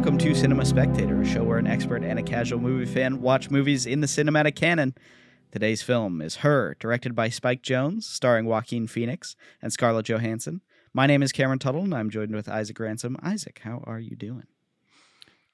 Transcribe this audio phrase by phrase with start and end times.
[0.00, 3.50] welcome to Cinema Spectator, a show where an expert and a casual movie fan watch
[3.50, 4.94] movies in the cinematic canon.
[5.52, 10.62] Today's film is Her, directed by Spike Jonze, starring Joaquin Phoenix and Scarlett Johansson.
[10.94, 13.18] My name is Cameron Tuttle, and I'm joined with Isaac Ransom.
[13.22, 14.44] Isaac, how are you doing?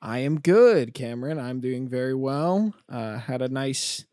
[0.00, 1.40] I am good, Cameron.
[1.40, 2.72] I'm doing very well.
[2.88, 4.04] Uh, had a nice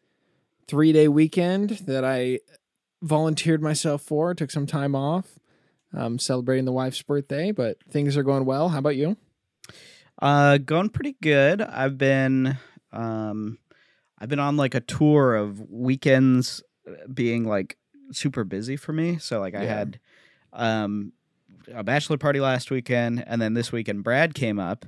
[0.68, 2.40] three day weekend that I
[3.04, 4.34] volunteered myself for.
[4.34, 5.38] Took some time off,
[5.94, 8.70] um, celebrating the wife's birthday, but things are going well.
[8.70, 9.16] How about you?
[10.22, 11.62] Uh, going pretty good.
[11.62, 12.58] I've been,
[12.92, 13.58] um,
[14.20, 17.78] I've been on like a tour of weekends uh, being like
[18.12, 19.18] super busy for me.
[19.18, 19.76] So like I Yeah.
[19.76, 20.00] had,
[20.54, 21.14] um,
[21.74, 24.86] a bachelor party last weekend, and then this weekend Brad came up,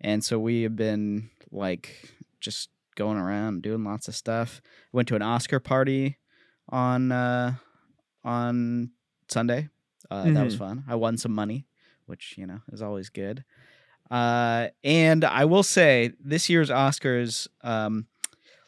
[0.00, 4.62] and so we have been like just going around doing lots of stuff.
[4.92, 6.18] Went to an Oscar party
[6.68, 7.54] on uh,
[8.24, 8.90] on
[9.28, 9.68] Sunday.
[10.12, 10.84] Uh, That was fun.
[10.86, 11.66] I won some money,
[12.06, 13.42] which you know is always good.
[14.12, 18.06] Uh, and I will say this year's Oscars um,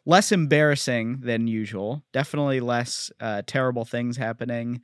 [0.07, 2.03] less embarrassing than usual.
[2.15, 4.81] Definitely less uh, terrible things happening.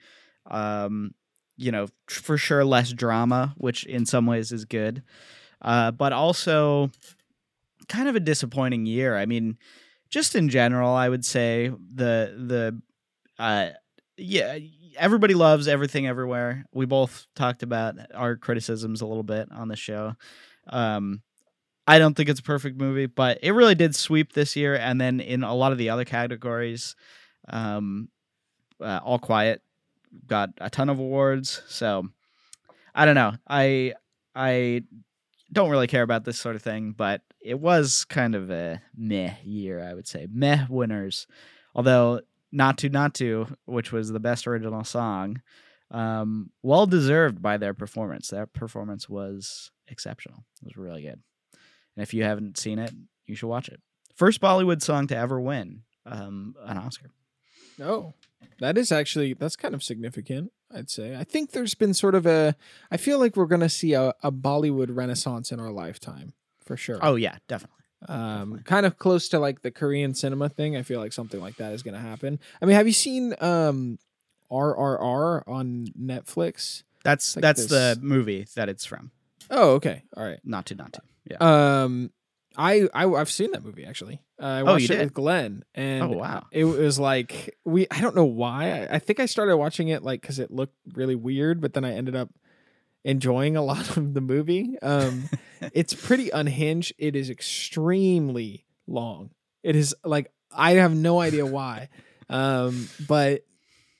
[0.50, 1.14] Um,
[1.56, 5.02] you know, for sure less drama, which in some ways is good.
[5.62, 6.90] Uh, but also
[7.88, 9.16] kind of a disappointing year.
[9.16, 9.56] I mean,
[10.10, 12.80] just in general, I would say the the
[13.42, 13.70] uh,
[14.18, 14.58] yeah,
[14.98, 16.66] everybody loves everything everywhere.
[16.72, 20.16] We both talked about our criticisms a little bit on the show.
[20.70, 21.22] Um,
[21.86, 24.76] I don't think it's a perfect movie, but it really did sweep this year.
[24.76, 26.94] And then in a lot of the other categories,
[27.48, 28.08] um,
[28.80, 29.62] uh, All Quiet
[30.26, 31.62] got a ton of awards.
[31.68, 32.08] So
[32.94, 33.32] I don't know.
[33.48, 33.94] I
[34.34, 34.82] I
[35.52, 39.34] don't really care about this sort of thing, but it was kind of a meh
[39.44, 40.28] year, I would say.
[40.30, 41.26] Meh winners.
[41.74, 42.20] Although
[42.54, 45.42] Naatu Naatu, which was the best original song,
[45.90, 48.28] um, well deserved by their performance.
[48.28, 50.44] Their performance was exceptional.
[50.62, 51.20] It was really good.
[51.96, 52.92] And if you haven't seen it,
[53.26, 53.80] you should watch it.
[54.16, 57.10] First Bollywood song to ever win um, an Oscar.
[57.82, 58.14] Oh,
[58.60, 60.52] that is actually that's kind of significant.
[60.72, 61.16] I'd say.
[61.16, 62.54] I think there's been sort of a.
[62.90, 66.32] I feel like we're gonna see a, a Bollywood renaissance in our lifetime
[66.64, 66.98] for sure.
[67.02, 67.76] Oh yeah, definitely.
[68.08, 68.62] um, definitely.
[68.64, 70.76] kind of close to like the Korean cinema thing.
[70.76, 72.38] I feel like something like that is gonna happen.
[72.62, 73.98] I mean, have you seen um,
[74.50, 76.82] RRR on Netflix?
[77.04, 79.10] That's like that's this- the movie that it's from.
[79.50, 80.38] Oh, okay, all right.
[80.46, 81.00] Naatu Naatu.
[81.28, 81.38] Yeah.
[81.82, 82.10] Um,
[82.56, 84.22] I, I I've seen that movie actually.
[84.40, 85.04] Uh, I Oh, watched you it did?
[85.06, 86.46] with Glenn, and Oh, wow.
[86.52, 87.86] it was like we.
[87.90, 88.70] I don't know why.
[88.86, 91.84] I, I think I started watching it like because it looked really weird, but then
[91.84, 92.30] I ended up
[93.04, 94.78] enjoying a lot of the movie.
[94.82, 95.28] Um,
[95.72, 96.92] it's pretty unhinged.
[96.98, 99.30] It is extremely long.
[99.62, 101.88] It is like I have no idea why,
[102.28, 103.42] um, but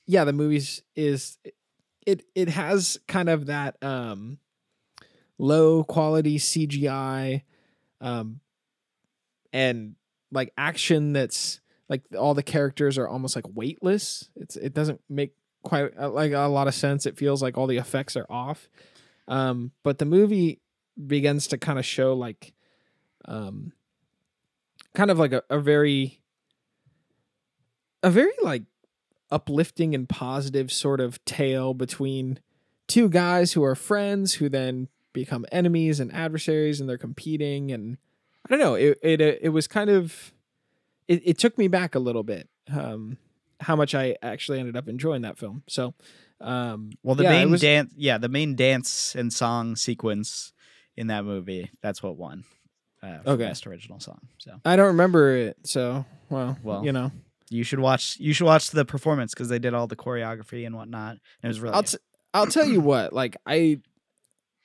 [0.05, 1.37] yeah, the movie's is
[2.05, 4.39] it it has kind of that um,
[5.41, 7.41] low quality CGI,
[7.99, 8.39] um,
[9.51, 9.95] and
[10.31, 11.59] like action that's
[11.89, 14.29] like all the characters are almost like weightless.
[14.35, 17.05] It's it doesn't make quite uh, like a lot of sense.
[17.05, 18.69] It feels like all the effects are off.
[19.27, 20.61] Um, but the movie
[21.07, 22.53] begins to kind of show like
[23.25, 23.71] um
[24.93, 26.21] kind of like a, a very
[28.03, 28.63] a very like
[29.31, 32.39] uplifting and positive sort of tale between
[32.87, 37.97] two guys who are friends who then become enemies and adversaries and they're competing and
[38.45, 40.33] I don't know it it it was kind of
[41.07, 43.17] it, it took me back a little bit um
[43.59, 45.93] how much I actually ended up enjoying that film so
[46.39, 50.53] um Well, the yeah, main was- dance, yeah, the main dance and song sequence
[50.97, 52.43] in that movie, that's what won.
[53.03, 53.45] Uh, Okay.
[53.45, 54.19] best original song.
[54.39, 57.11] So I don't remember it, so well, Well, you know,
[57.49, 58.17] you should watch.
[58.19, 61.11] You should watch the performance because they did all the choreography and whatnot.
[61.11, 61.75] And it was really.
[61.75, 61.97] I'll t-
[62.33, 63.79] I'll tell you what, like I,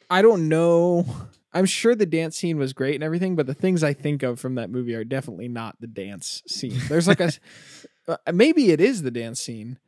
[0.08, 1.06] I don't know.
[1.52, 4.38] I'm sure the dance scene was great and everything, but the things I think of
[4.38, 6.78] from that movie are definitely not the dance scene.
[6.88, 7.32] There's like a,
[8.08, 9.78] uh, maybe it is the dance scene.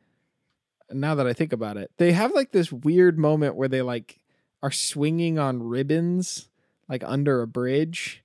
[0.91, 4.19] Now that I think about it, they have like this weird moment where they like
[4.63, 6.49] are swinging on ribbons,
[6.87, 8.23] like under a bridge,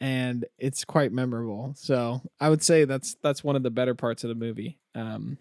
[0.00, 1.74] and it's quite memorable.
[1.76, 4.78] So I would say that's that's one of the better parts of the movie.
[4.94, 5.38] Um,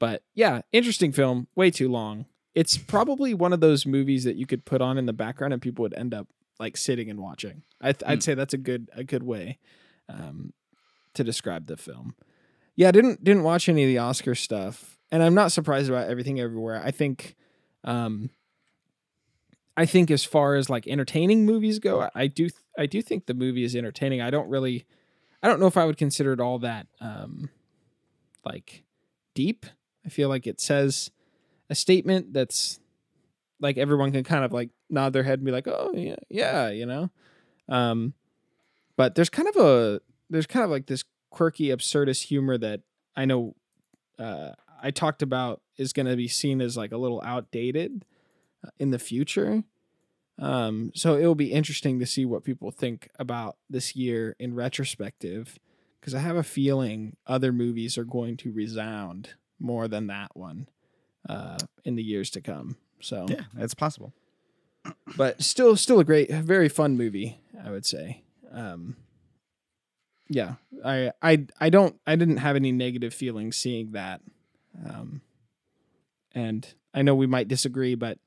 [0.00, 1.46] but yeah, interesting film.
[1.54, 2.26] Way too long.
[2.54, 5.62] It's probably one of those movies that you could put on in the background and
[5.62, 6.26] people would end up
[6.58, 7.62] like sitting and watching.
[7.80, 8.10] I th- Hmm.
[8.10, 9.58] I'd say that's a good a good way
[10.08, 10.52] um,
[11.14, 12.14] to describe the film.
[12.76, 16.08] Yeah, I didn't didn't watch any of the Oscar stuff, and I'm not surprised about
[16.08, 16.80] everything everywhere.
[16.84, 17.36] I think,
[17.84, 18.30] um,
[19.76, 22.48] I think as far as like entertaining movies go, I- I do
[22.78, 24.20] I do think the movie is entertaining.
[24.20, 24.86] I don't really,
[25.42, 27.48] I don't know if I would consider it all that um,
[28.44, 28.82] like
[29.34, 29.66] deep.
[30.04, 31.10] I feel like it says
[31.70, 32.80] a statement that's
[33.60, 36.68] like everyone can kind of like nod their head and be like, "Oh yeah, yeah,"
[36.70, 37.10] you know.
[37.68, 38.14] Um,
[38.96, 42.80] but there's kind of a there's kind of like this quirky absurdist humor that
[43.16, 43.54] I know
[44.18, 44.50] uh,
[44.82, 48.04] I talked about is going to be seen as like a little outdated
[48.64, 49.62] uh, in the future.
[50.38, 54.54] Um, so it will be interesting to see what people think about this year in
[54.54, 55.58] retrospective,
[56.00, 60.66] because I have a feeling other movies are going to resound more than that one
[61.28, 62.76] uh, in the years to come.
[63.00, 64.12] So Yeah, it's possible.
[65.16, 68.22] but still, still a great, very fun movie, I would say.
[68.50, 68.96] Um,
[70.28, 74.20] yeah, I, I, I don't, I didn't have any negative feelings seeing that.
[74.84, 75.20] Um,
[76.34, 78.18] and I know we might disagree, but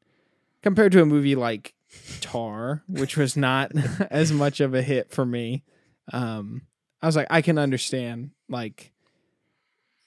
[0.62, 1.74] compared to a movie like
[2.22, 3.72] Tar, which was not
[4.12, 5.64] as much of a hit for me,
[6.12, 6.64] um,
[7.02, 8.93] I was like, I can understand like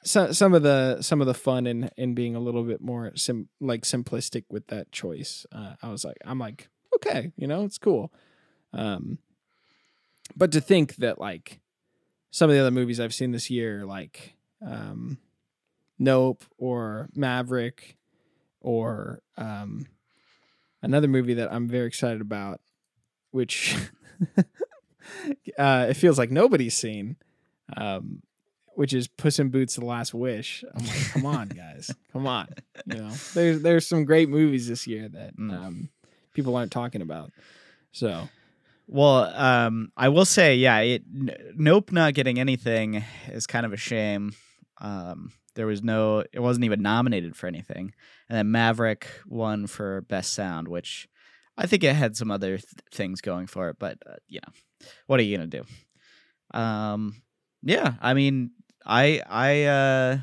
[0.06, 3.12] some some of the some of the fun in in being a little bit more
[3.17, 5.44] sim like simplistic with that choice.
[5.53, 8.12] Uh, I was like, I'm like, okay, you know, it's cool.
[8.73, 9.19] Um,
[10.37, 11.61] but to think that like
[12.31, 15.19] some of the other movies I've seen this year, like um,
[15.99, 17.97] Nope or Maverick
[18.61, 19.87] or um,
[20.82, 22.61] another movie that I'm very excited about,
[23.31, 23.76] which
[25.58, 27.17] uh, it feels like nobody's seen,
[27.76, 28.23] um,
[28.76, 30.64] which is Puss in Boots: The Last Wish.
[30.75, 32.49] I'm like, come on, guys, come on.
[32.87, 35.52] You know, there's there's some great movies this year that Mm.
[35.52, 35.88] um,
[36.32, 37.32] people aren't talking about.
[37.93, 38.28] So
[38.87, 43.73] Well, um, I will say, yeah, it, n- Nope not getting anything is kind of
[43.73, 44.32] a shame.
[44.81, 47.94] Um, there was no, it wasn't even nominated for anything,
[48.29, 51.08] and then Maverick won for best sound, which
[51.56, 54.52] I think it had some other th- things going for it, but uh, you know,
[55.06, 55.64] what are you gonna do?
[56.52, 57.22] Um,
[57.62, 58.50] yeah, I mean,
[58.86, 60.18] I I uh,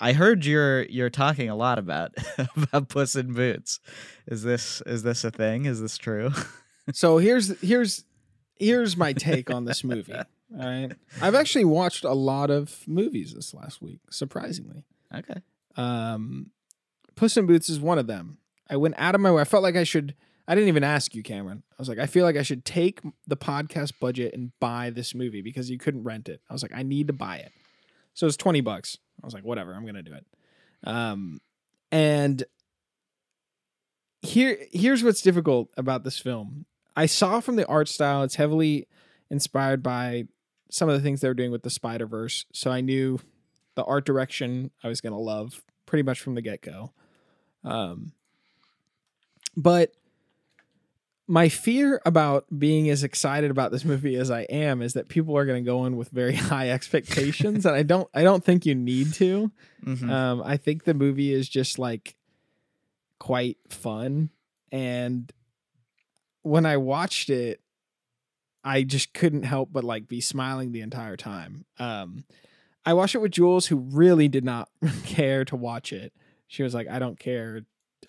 [0.00, 2.14] I heard you're you're talking a lot about
[2.56, 3.80] about Puss in Boots.
[4.26, 5.66] Is this is this a thing?
[5.66, 6.32] Is this true?
[6.92, 8.04] so here's here's
[8.58, 10.14] here's my take on this movie.
[10.14, 10.24] All
[10.64, 14.84] right, I've actually watched a lot of movies this last week, surprisingly.
[15.14, 15.40] okay.
[15.76, 16.50] Um,
[17.16, 18.38] Puss in Boots is one of them.
[18.70, 19.42] I went out of my way.
[19.42, 20.14] I felt like I should.
[20.48, 21.64] I didn't even ask you, Cameron.
[21.72, 25.12] I was like, I feel like I should take the podcast budget and buy this
[25.12, 26.40] movie because you couldn't rent it.
[26.48, 27.50] I was like, I need to buy it.
[28.16, 28.98] So it's twenty bucks.
[29.22, 30.26] I was like, whatever, I'm gonna do it.
[30.84, 31.40] Um,
[31.92, 32.42] and
[34.22, 36.64] here, here's what's difficult about this film.
[36.96, 38.88] I saw from the art style, it's heavily
[39.30, 40.24] inspired by
[40.70, 42.46] some of the things they were doing with the Spider Verse.
[42.54, 43.20] So I knew
[43.74, 46.92] the art direction I was gonna love pretty much from the get go.
[47.64, 48.12] Um,
[49.54, 49.92] but
[51.28, 55.36] my fear about being as excited about this movie as I am is that people
[55.36, 58.08] are going to go in with very high expectations, and I don't.
[58.14, 59.50] I don't think you need to.
[59.84, 60.08] Mhm.
[60.10, 62.14] Um, I think the movie is just like
[63.18, 64.30] quite fun,
[64.70, 65.32] and
[66.42, 67.60] when I watched it,
[68.62, 71.64] I just couldn't help but like be smiling the entire time.
[71.78, 72.24] Um,
[72.84, 74.68] I watched it with Jules, who really did not
[75.04, 76.12] care to watch it.
[76.46, 77.62] She was like, "I don't care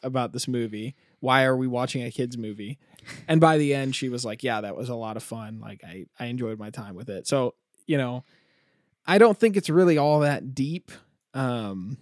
[0.04, 0.96] about this movie.
[1.20, 2.80] Why are we watching a kids movie?"
[3.28, 5.60] And by the end, she was like, "Yeah, that was a lot of fun.
[5.60, 7.56] Like, I I enjoyed my time with it." So
[7.86, 8.24] you know,
[9.06, 10.92] I don't think it's really all that deep.
[11.34, 11.98] Um,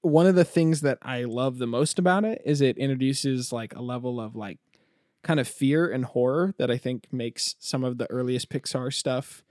[0.00, 3.74] one of the things that I love the most about it is it introduces like
[3.74, 4.58] a level of like
[5.22, 9.42] kind of fear and horror that I think makes some of the earliest Pixar stuff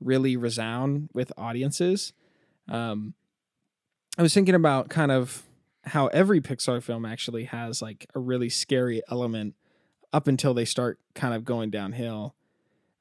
[0.00, 2.12] really resound with audiences.
[2.68, 3.14] Um,
[4.16, 5.42] I was thinking about kind of
[5.86, 9.54] how every Pixar film actually has like a really scary element
[10.12, 12.34] up until they start kind of going downhill.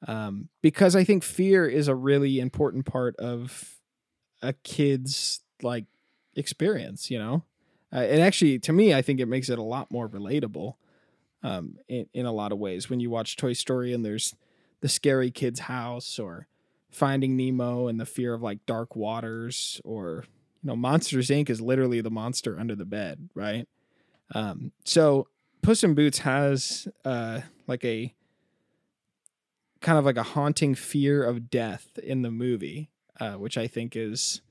[0.08, 3.80] Um, because I think fear is a really important part of
[4.42, 5.86] a kid's like
[6.36, 7.44] experience, you know?
[7.92, 10.76] Uh, and actually, to me, I think it makes it a lot more relatable
[11.42, 12.90] um, in, in a lot of ways.
[12.90, 14.36] When you watch Toy Story and there's
[14.82, 16.48] the scary kid's house or
[16.92, 20.26] Finding Nemo and the fear of like dark waters or,
[20.66, 21.52] you know, Monsters Inc.
[21.52, 23.68] is literally the monster under the bed, right?
[24.34, 25.28] Um, so
[25.62, 28.16] Puss in Boots has uh, like a
[29.82, 33.96] kind of like a haunting fear of death in the movie, uh, which I think
[33.96, 34.42] is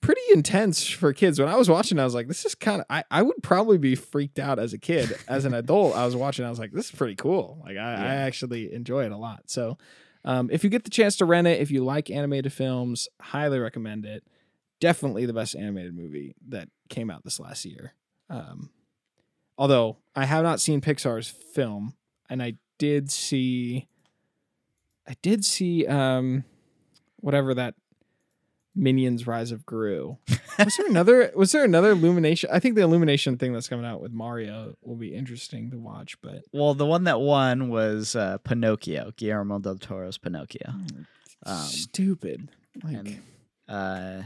[0.00, 1.38] pretty intense for kids.
[1.38, 3.76] When I was watching, I was like, this is kind of, I, I would probably
[3.76, 5.14] be freaked out as a kid.
[5.28, 7.60] As an adult, I was watching, I was like, this is pretty cool.
[7.62, 9.50] Like, I, I actually enjoy it a lot.
[9.50, 9.76] So,
[10.24, 13.58] um, if you get the chance to rent it, if you like animated films, highly
[13.58, 14.24] recommend it.
[14.80, 17.94] Definitely the best animated movie that came out this last year.
[18.28, 18.70] Um,
[19.56, 21.94] although I have not seen Pixar's film,
[22.28, 23.88] and I did see,
[25.08, 26.44] I did see, um,
[27.20, 27.74] whatever that
[28.74, 30.18] Minions: Rise of Gru.
[30.58, 31.32] Was there another?
[31.36, 32.50] Was there another Illumination?
[32.52, 36.20] I think the Illumination thing that's coming out with Mario will be interesting to watch.
[36.20, 40.74] But Well, the one that won was uh, Pinocchio, Guillermo del Toro's Pinocchio.
[41.46, 42.50] Um, stupid.
[42.84, 43.22] Like, and
[43.66, 44.22] uh,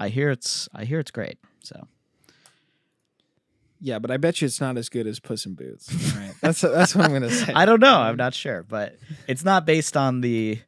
[0.00, 1.38] I hear it's I hear it's great.
[1.62, 1.86] So
[3.80, 5.92] yeah, but I bet you it's not as good as Puss in Boots.
[6.16, 7.52] Right, that's that's what I'm gonna say.
[7.54, 7.98] I don't know.
[8.00, 8.96] I'm not sure, but
[9.28, 10.58] it's not based on the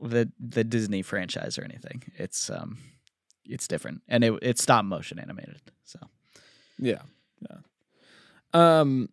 [0.00, 2.02] the the Disney franchise or anything.
[2.16, 2.78] It's um
[3.46, 5.60] it's different, and it it's stop motion animated.
[5.84, 5.98] So
[6.78, 7.02] Yeah.
[7.48, 7.56] Yeah.
[8.52, 9.08] Um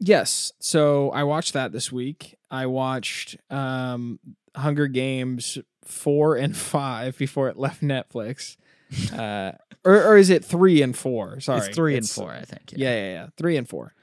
[0.00, 0.52] Yes.
[0.60, 2.36] So I watched that this week.
[2.50, 4.18] I watched um
[4.56, 8.56] Hunger Games 4 and 5 before it left Netflix.
[9.12, 9.52] Uh
[9.84, 11.40] or or is it 3 and 4?
[11.40, 11.58] Sorry.
[11.58, 12.72] it's three and four, I think.
[12.76, 13.26] Yeah, yeah, yeah.
[13.36, 13.94] 3 and 4.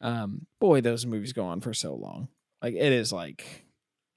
[0.00, 2.28] Um boy, those movies go on for so long.
[2.62, 3.64] Like it is like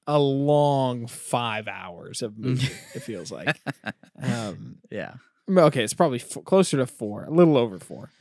[0.08, 3.60] a long 5 hours of movie it feels like.
[4.22, 5.14] Um yeah.
[5.50, 8.12] okay, it's probably f- closer to four, a little over four.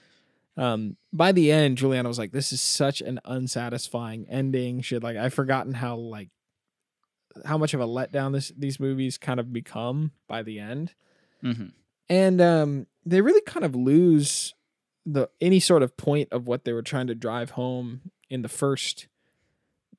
[0.56, 5.02] Um, by the end, Juliana was like, "This is such an unsatisfying ending." She had
[5.02, 6.28] like, I've forgotten how like
[7.44, 10.94] how much of a letdown this these movies kind of become by the end,
[11.40, 11.66] hmm
[12.08, 14.54] and um, they really kind of lose
[15.06, 18.48] the any sort of point of what they were trying to drive home in the
[18.48, 19.06] first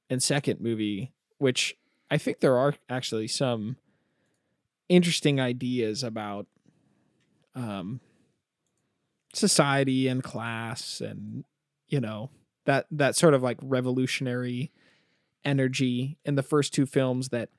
[0.10, 1.78] and second movie, which
[2.10, 3.78] I think there are actually some
[4.90, 6.48] interesting ideas about
[7.56, 8.02] um
[9.34, 11.46] society and class and
[11.88, 12.30] you know
[12.66, 14.72] that that sort of like revolutionary
[15.44, 17.50] energy in the first two films that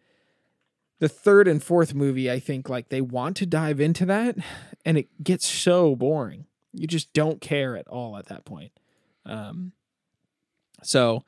[0.99, 4.37] the third and fourth movie I think like they want to dive into that
[4.85, 6.47] and it gets so boring.
[6.73, 8.73] You just don't care at all at that point.
[9.27, 9.73] Um
[10.83, 11.25] so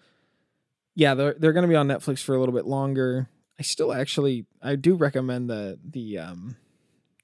[0.95, 3.29] yeah, they're they're going to be on Netflix for a little bit longer.
[3.59, 6.57] I still actually I do recommend the the um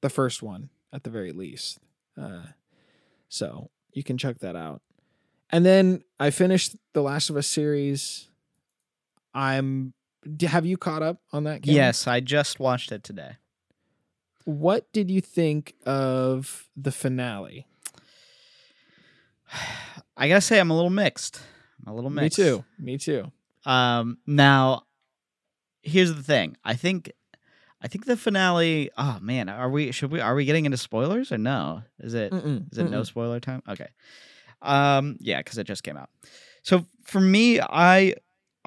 [0.00, 1.78] the first one at the very least.
[2.20, 2.46] Uh
[3.28, 4.82] so you can check that out.
[5.50, 8.29] And then I finished the Last of Us series.
[9.34, 9.94] I'm
[10.42, 11.62] have you caught up on that?
[11.62, 11.74] Cam?
[11.74, 13.36] Yes, I just watched it today.
[14.44, 17.66] What did you think of the finale?
[20.16, 21.40] I gotta say, I'm a little mixed.
[21.86, 22.38] I'm a little mixed.
[22.38, 22.64] Me too.
[22.78, 23.32] Me too.
[23.64, 24.84] Um, now,
[25.82, 26.56] here's the thing.
[26.64, 27.12] I think,
[27.82, 28.90] I think the finale.
[28.96, 29.92] Oh man, are we?
[29.92, 30.20] Should we?
[30.20, 31.82] Are we getting into spoilers or no?
[31.98, 32.32] Is it?
[32.32, 33.06] Mm-mm, Is it no mm-mm.
[33.06, 33.62] spoiler time?
[33.68, 33.88] Okay.
[34.62, 36.10] Um, yeah, because it just came out.
[36.62, 38.14] So for me, I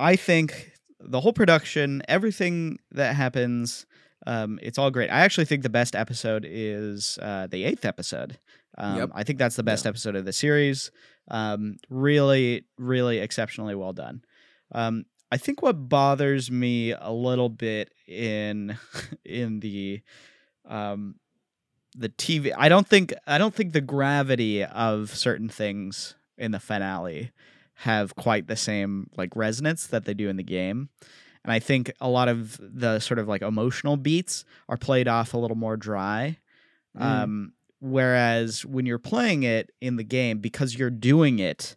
[0.04, 3.86] I think the whole production, everything that happens,
[4.28, 5.10] um, it's all great.
[5.10, 8.38] I actually think the best episode is uh, the eighth episode.
[8.78, 9.10] Um, Yep.
[9.14, 9.90] I think that's the best Yeah.
[9.90, 10.92] episode of the series.
[11.30, 14.24] Um, really, really exceptionally well done.
[14.74, 18.78] Um, I think what bothers me a little bit in
[19.26, 20.02] in the
[20.66, 21.16] um,
[21.96, 22.52] the TV.
[22.58, 27.32] I don't think I don't think the gravity of certain things in the finale
[27.84, 30.88] have quite the same like resonance that they do in the game.
[31.44, 35.34] And I think a lot of the sort of like emotional beats are played off
[35.34, 36.38] a little more dry.
[36.98, 37.02] Mm.
[37.02, 41.76] Um, whereas when you're playing it in the game, because you're doing it,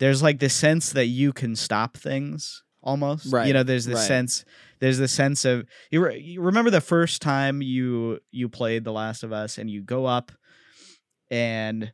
[0.00, 3.32] there's like this sense that you can stop things almost.
[3.32, 3.46] Right.
[3.46, 4.08] You know, there's this right.
[4.08, 4.44] sense.
[4.80, 8.92] There's this sense of you, re- you remember the first time you you played The
[8.92, 10.32] Last of Us and you go up
[11.30, 11.92] and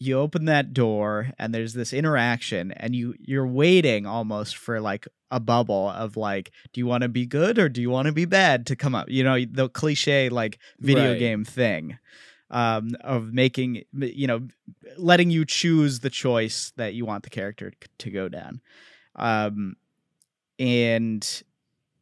[0.00, 5.06] you open that door and there's this interaction and you you're waiting almost for like
[5.30, 8.12] a bubble of like do you want to be good or do you want to
[8.12, 11.18] be bad to come up you know the cliche like video Right.
[11.18, 11.98] game thing
[12.50, 14.48] um of making you know
[14.96, 18.60] letting you choose the choice that you want the character to go down
[19.16, 19.76] um
[20.58, 21.42] and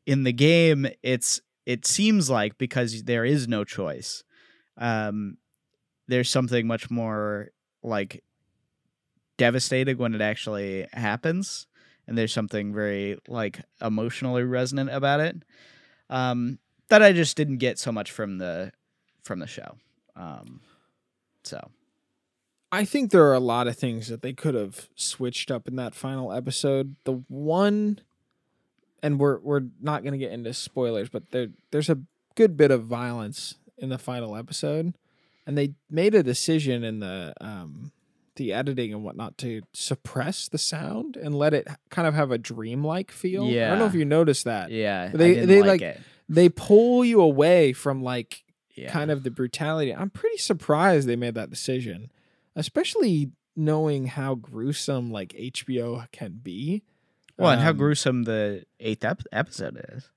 [0.06, 4.22] in the game it's it seems like because there is no choice
[4.78, 5.36] um
[6.06, 7.50] there's something much more
[7.82, 8.22] like
[9.36, 11.66] devastating when it actually happens
[12.06, 15.36] and there's something very like emotionally resonant about it
[16.10, 16.58] um
[16.88, 18.72] that i just didn't get so much from the
[19.22, 19.76] from the show
[20.16, 20.60] um
[21.44, 21.70] so
[22.70, 25.76] I think there are a lot of things that they could have switched up in
[25.76, 26.96] that final episode.
[27.04, 28.00] The one,
[29.02, 32.00] and we're we're not going to get into spoilers, but there there's a
[32.34, 34.94] good bit of violence in the final episode,
[35.48, 37.90] and they made a decision in the um
[38.36, 42.38] the editing and whatnot to suppress the sound and let it kind of have a
[42.38, 43.46] dreamlike feel.
[43.48, 44.70] Yeah, I don't know if you noticed that.
[44.70, 48.44] yeah They- they, like, like, it They pull you away from like
[48.76, 49.92] yeah kind of the brutality.
[49.92, 52.12] I'm pretty surprised they made that decision,
[52.54, 56.84] especially knowing how gruesome like HBO can be.
[57.36, 60.10] well and how Um, gruesome the eighth ep- episode is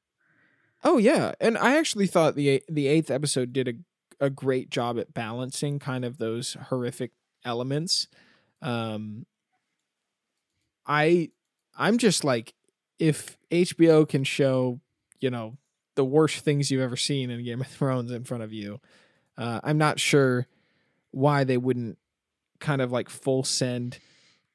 [0.84, 3.74] Oh yeah, and I actually thought the the eighth episode did a
[4.22, 7.12] a great job at balancing kind of those horrific
[7.44, 8.08] elements.
[8.62, 9.25] Um,
[10.86, 11.32] I
[11.78, 12.54] I'm just like
[13.00, 14.80] if HBO can show
[15.20, 15.58] you know
[15.96, 18.80] the worst things you've ever seen in Game of Thrones in front of you,
[19.38, 20.48] uh, I'm not sure
[21.10, 21.98] why they wouldn't
[22.60, 23.98] kind of like full send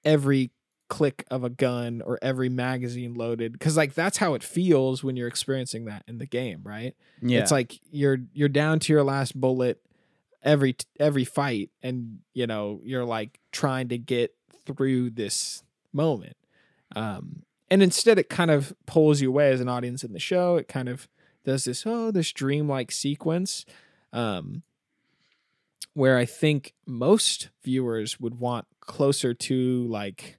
[0.04, 0.50] every
[0.88, 5.16] click of a gun or every magazine loaded because like that's how it feels when
[5.16, 6.94] you're experiencing that in the game right?
[7.20, 7.40] Yeah.
[7.40, 9.80] it's like you're you're down to your last bullet
[10.42, 15.62] every every fight and you know you're like trying to get through this
[15.92, 16.36] moment.
[16.94, 20.56] Um and instead it kind of pulls you away as an audience in the show.
[20.56, 21.08] It kind of
[21.46, 23.64] does this oh this dreamlike sequence
[24.12, 24.62] um
[25.94, 30.38] where i think most viewers would want closer to like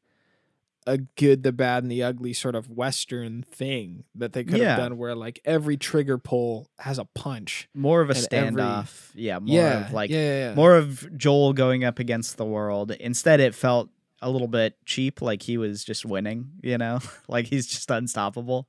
[0.88, 4.70] a good the bad and the ugly sort of western thing that they could Yeah.
[4.70, 8.62] have done where like every trigger pull has a punch more of a and every-
[8.62, 9.12] standoff.
[9.14, 12.92] yeah, more yeah of like yeah, more of Joel going up against the world.
[12.92, 13.90] Instead, it felt
[14.20, 16.50] a little bit cheap, like he was just winning.
[16.64, 18.68] You know, like he's just unstoppable,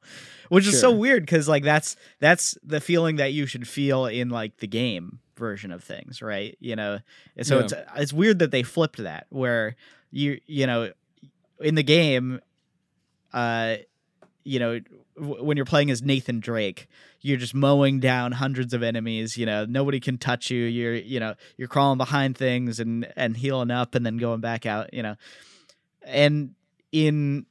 [0.51, 4.29] which is so weird because like that's that's the feeling that you should feel in
[4.29, 6.59] like the game version of things, right?
[6.61, 6.99] You know,
[7.37, 7.65] And so Yeah.
[7.65, 9.77] it's it's weird that they flipped that where
[10.11, 10.91] you you know
[11.61, 12.41] in the game,
[13.33, 13.77] uh,
[14.45, 14.81] you know.
[15.17, 16.87] w- When you're playing as Nathan Drake,
[17.21, 21.19] you're just mowing down hundreds of enemies you know nobody can touch you you're you
[21.19, 25.03] know you're crawling behind things and and healing up and then going back out you
[25.03, 25.17] know
[26.05, 26.55] and
[26.93, 27.45] in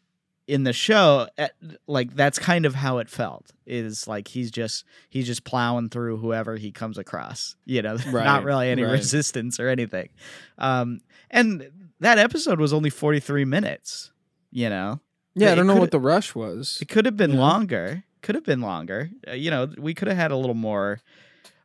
[0.47, 1.49] in the show eh,
[1.85, 6.15] like that's kind of how it felt is like he's just he's just plowing through
[6.15, 8.93] whoever he comes across you know Right, not really any right.
[8.93, 10.07] resistance or anything
[10.57, 14.11] um and that episode was only 43 minutes
[14.51, 14.99] you know
[15.35, 17.39] yeah i don't know what the rush was it could have been Yeah.
[17.39, 18.03] longer.
[18.23, 19.11] Could have been longer.
[19.27, 20.99] Uh, you know, we could have had a little more,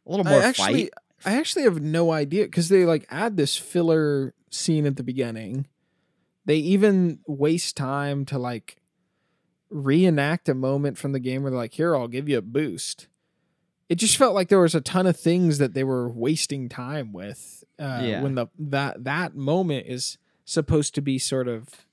[0.06, 0.90] a little I more actually, fight.
[1.24, 5.66] I actually have no idea because they like add this filler scene at the beginning.
[6.44, 8.76] They even waste time to like
[9.70, 13.08] reenact a moment from the game where they're like, "Here, I'll give you a boost."
[13.88, 17.12] It just felt like there was a ton of things that they were wasting time
[17.12, 17.64] with.
[17.78, 18.22] Uh, Yeah.
[18.22, 21.86] When the that that moment is supposed to be sort of,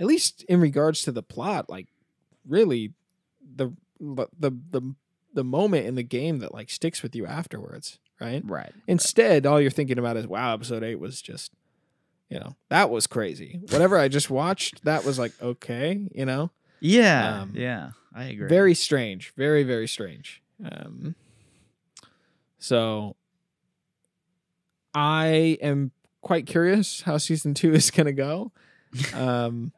[0.00, 1.88] at least in regards to the plot, like
[2.48, 2.92] really
[3.56, 4.94] the the the
[5.32, 8.42] the moment in the game that like sticks with you afterwards, right?
[8.44, 8.72] Right.
[8.86, 11.50] Instead, all you're thinking about is, wow, episode eight was just,
[12.28, 13.60] you know, that was crazy.
[13.70, 17.40] Whatever I just watched, that was like, okay, you know, Yeah.
[17.42, 17.90] Um, yeah.
[18.14, 18.48] I agree.
[18.48, 20.40] very strange, very, very strange.
[20.64, 21.16] Um,
[22.58, 23.16] so
[24.94, 25.90] I am
[26.24, 28.50] quite curious how season two is going to go.
[29.12, 29.72] Um,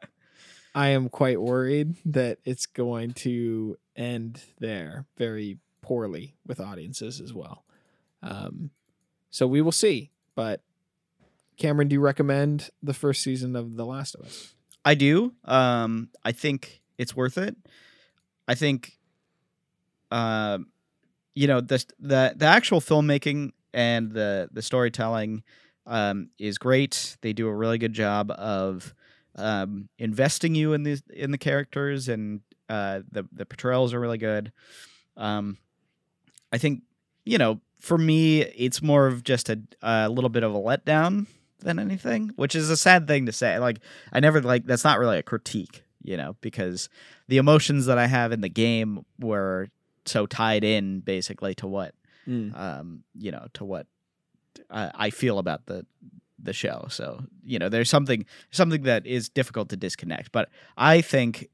[0.75, 7.33] I am quite worried that it's going to end there very poorly with audiences as
[7.33, 7.63] well.
[8.21, 8.69] Um,
[9.31, 10.11] so we will see.
[10.35, 10.61] But
[11.57, 14.53] Cameron, do you recommend the first season of The Last of Us?
[14.85, 15.33] I do.
[15.45, 17.55] Um, I think it's worth it.
[18.47, 18.99] I think,
[20.11, 20.59] uh,
[21.33, 25.43] you know, the the the actual filmmaking and the the storytelling
[25.87, 27.17] um, is great.
[27.21, 28.93] They do a really good job of
[29.35, 34.17] um, investing you in the in the characters, and uh, the the portrayals are really
[34.17, 34.51] good.
[35.15, 35.57] Um,
[36.51, 36.83] I think
[37.25, 41.27] you know, for me, it's more of just a, a little bit of a letdown
[41.59, 43.57] than anything, which is a sad thing to say.
[43.59, 43.79] Like,
[44.13, 46.89] I never like that's not really a critique, you know, because
[47.27, 49.69] the emotions that I have in the game were
[50.05, 51.93] so tied in basically to what
[52.55, 53.87] um, you know, to what
[54.69, 55.85] uh, I feel about the
[56.39, 56.87] the show.
[56.89, 61.49] So you know, there's something something that is difficult to disconnect, but I think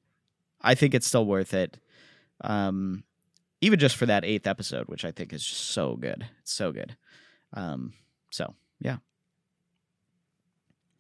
[0.61, 1.77] I think it's still worth it.
[2.41, 3.03] Um,
[3.61, 6.25] even just for that eighth episode, which I think is just so good.
[6.41, 6.97] It's so good.
[7.53, 7.93] Um,
[8.31, 8.97] so yeah,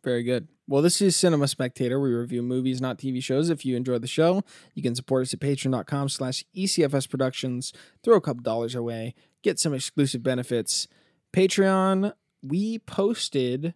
[0.03, 0.47] Very good.
[0.67, 1.99] Well, this is Cinema Spectator.
[1.99, 3.49] We review movies, not TV shows.
[3.49, 7.73] If you enjoy the show, you can support us at patreon.com slash ECFS Productions.
[8.03, 9.13] Throw a couple dollars away.
[9.41, 10.87] Get some exclusive benefits.
[11.33, 13.73] Patreon, we posted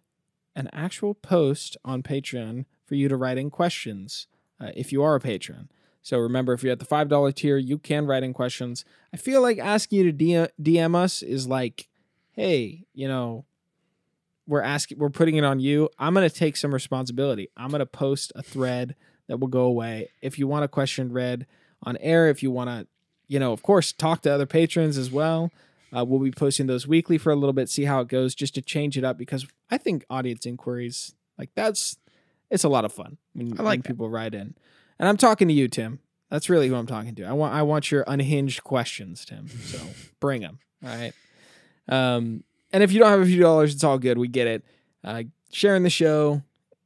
[0.54, 4.26] an actual post on Patreon for you to write in questions
[4.60, 5.70] uh, if you are a patron.
[6.02, 8.84] So remember, if you're at the $5 tier, you can write in questions.
[9.12, 11.88] I feel like asking you to DM, DM us is like,
[12.32, 13.44] hey, you know,
[14.48, 18.32] we're asking we're putting it on you i'm to take some responsibility i'm to post
[18.34, 18.96] a thread
[19.28, 21.46] that will go away if you want a question read
[21.82, 22.86] on air if you want to
[23.28, 25.52] you know of course talk to other patrons as well
[25.96, 28.54] uh, we'll be posting those weekly for a little bit see how it goes just
[28.54, 31.96] to change it up because i think audience inquiries like that's
[32.50, 34.54] it's a lot of fun when, I like people write in
[34.98, 37.24] and i'm talking to you tim That's really who I'm talking to.
[37.24, 39.48] I want I want your unhinged questions, Tim.
[39.48, 39.78] So
[40.20, 40.58] bring them.
[40.84, 41.12] All right.
[41.88, 44.18] Um, and if you don't have a few dollars, it's all good.
[44.18, 44.64] We get it.
[45.02, 46.42] Uh, sharing the show,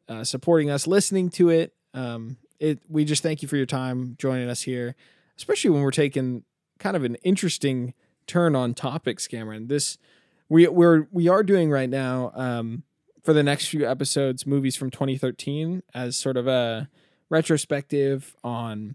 [0.09, 1.75] uh, supporting us, listening to it.
[1.93, 2.79] Um, it.
[2.89, 4.95] We just thank you for your time joining us here,
[5.37, 6.45] especially when we're taking
[6.79, 7.95] kind of an interesting
[8.27, 9.69] turn on topics, Cameron.
[9.69, 9.99] This
[10.49, 12.33] we we're we are doing right now.
[12.35, 12.83] Um,
[13.23, 16.89] for the next few episodes, movies from 2013 as sort of a
[17.29, 18.95] retrospective on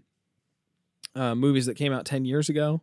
[1.14, 2.82] uh, movies that came out 10 years ago.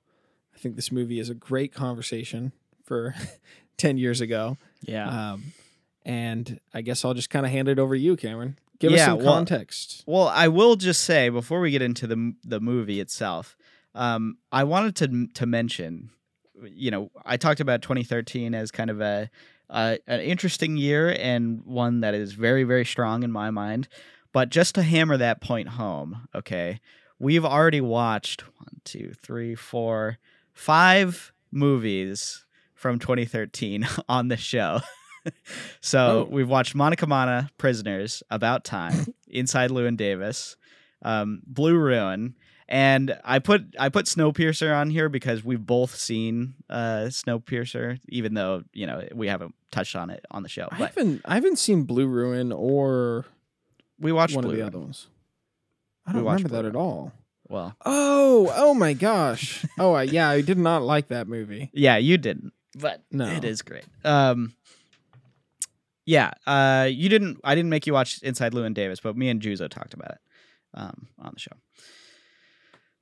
[0.55, 2.51] I think this movie is a great conversation
[2.83, 3.13] for
[3.77, 4.57] 10 years ago.
[4.81, 5.33] Yeah.
[5.33, 5.53] Um,
[6.03, 8.57] and I guess I'll just kind of hand it over to you, Cameron.
[8.79, 10.03] Give us Yeah, some well- context.
[10.05, 13.55] Well, I will just say before we get into the the movie itself,
[13.93, 16.09] um, I wanted to to mention,
[16.73, 19.29] you know, I talked about 2013 as kind of a,
[19.69, 23.87] a an interesting year and one that is very very strong in my mind.
[24.31, 26.79] But just to hammer that point home, okay,
[27.19, 30.17] we've already watched one, two, three, four,
[30.53, 34.81] five movies from 2013 on the show.
[35.81, 36.27] so Oh.
[36.29, 40.55] we've watched Monica Mana, Prisoners, About Time, Inside Llewyn Davis,
[41.01, 42.35] um, Blue Ruin,
[42.67, 48.33] and I put I put Snowpiercer on here because we've both seen uh, Snowpiercer, even
[48.33, 50.67] though you know we haven't touched on it on the show.
[50.71, 53.25] I But haven't I haven't seen Blue Ruin or
[53.99, 54.67] we watched one Blue of the Ruin.
[54.73, 55.07] other ones.
[56.07, 57.13] I We don't watched remember that Blue at all.
[57.47, 59.63] Well, Oh, oh my gosh.
[59.77, 61.69] oh, I, yeah, I did not like that movie.
[61.73, 63.27] yeah, you didn't, but No.
[63.27, 63.85] it is great.
[64.03, 64.53] Um,
[66.07, 67.39] yeah, uh, you didn't.
[67.43, 70.17] I didn't make you watch Inside Llewyn Davis, but me and Juzo talked about it
[70.75, 71.51] um, on the show.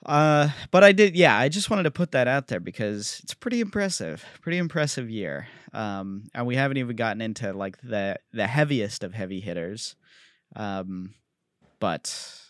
[0.06, 1.16] Uh, but I did.
[1.16, 4.24] Yeah, I just wanted to put that out there because it's pretty impressive.
[4.42, 5.48] Pretty impressive year.
[5.74, 9.96] Um, and we haven't even gotten into like the the heaviest of heavy hitters.
[10.56, 11.16] Um,
[11.80, 12.42] but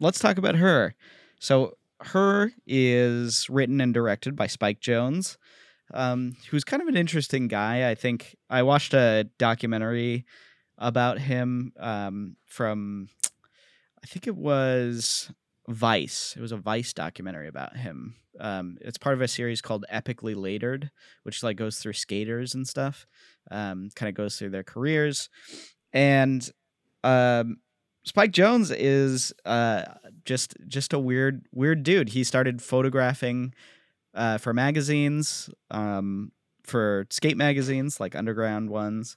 [0.00, 0.94] let's talk about her.
[1.40, 5.36] So her is written and directed by Spike Jonze
[5.92, 7.88] um, who's kind of an interesting guy.
[7.88, 10.24] I think I watched a documentary
[10.78, 13.08] about him um, from,
[14.02, 15.30] I think it was
[15.68, 16.34] Vice.
[16.36, 18.16] It was a Vice documentary about him.
[18.38, 20.90] Um, it's part of a series called Epicly Later'd,
[21.22, 23.06] which like goes through skaters and stuff.
[23.50, 25.28] Um, kind of goes through their careers,
[25.92, 26.48] and
[27.02, 27.58] um,
[28.04, 29.84] Spike Jonze is uh,
[30.24, 32.10] just just a weird weird dude.
[32.10, 33.54] He started photographing
[34.14, 39.16] uh, for magazines, um, for skate magazines like underground ones.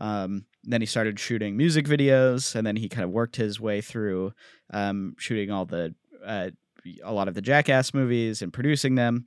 [0.00, 3.80] Um, then he started shooting music videos, and then he kind of worked his way
[3.80, 4.32] through
[4.72, 6.50] um, shooting all the uh,
[7.02, 9.24] a lot of the Jackass movies and producing them.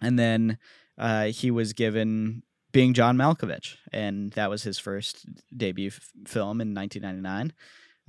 [0.00, 0.58] And then
[0.96, 2.42] uh, he was given
[2.72, 7.52] being John Malkovich, and that was his first debut f- film in 1999.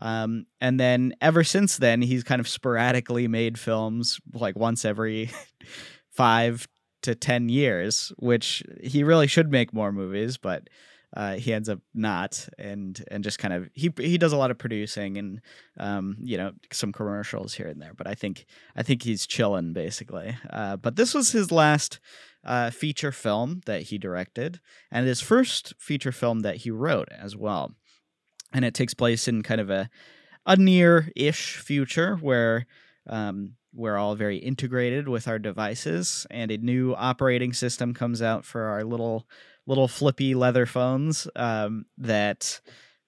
[0.01, 5.31] Um, and then ever since then, he's kind of sporadically made films like once every
[6.11, 6.67] five
[7.01, 10.69] to ten years, which he really should make more movies, but
[11.15, 14.51] uh, he ends up not, and and just kind of he he does a lot
[14.51, 15.41] of producing and
[15.79, 18.45] um, you know some commercials here and there, but I think
[18.75, 20.37] I think he's chilling basically.
[20.49, 21.99] Uh, but this was his last
[22.43, 24.59] uh, feature film that he directed,
[24.91, 27.75] and his first feature film that he wrote as well,
[28.53, 29.89] and it takes place in kind of a
[30.45, 32.65] a near-ish future where
[33.07, 38.45] um, we're all very integrated with our devices, and a new operating system comes out
[38.45, 39.27] for our little
[39.67, 42.61] little flippy leather phones um, that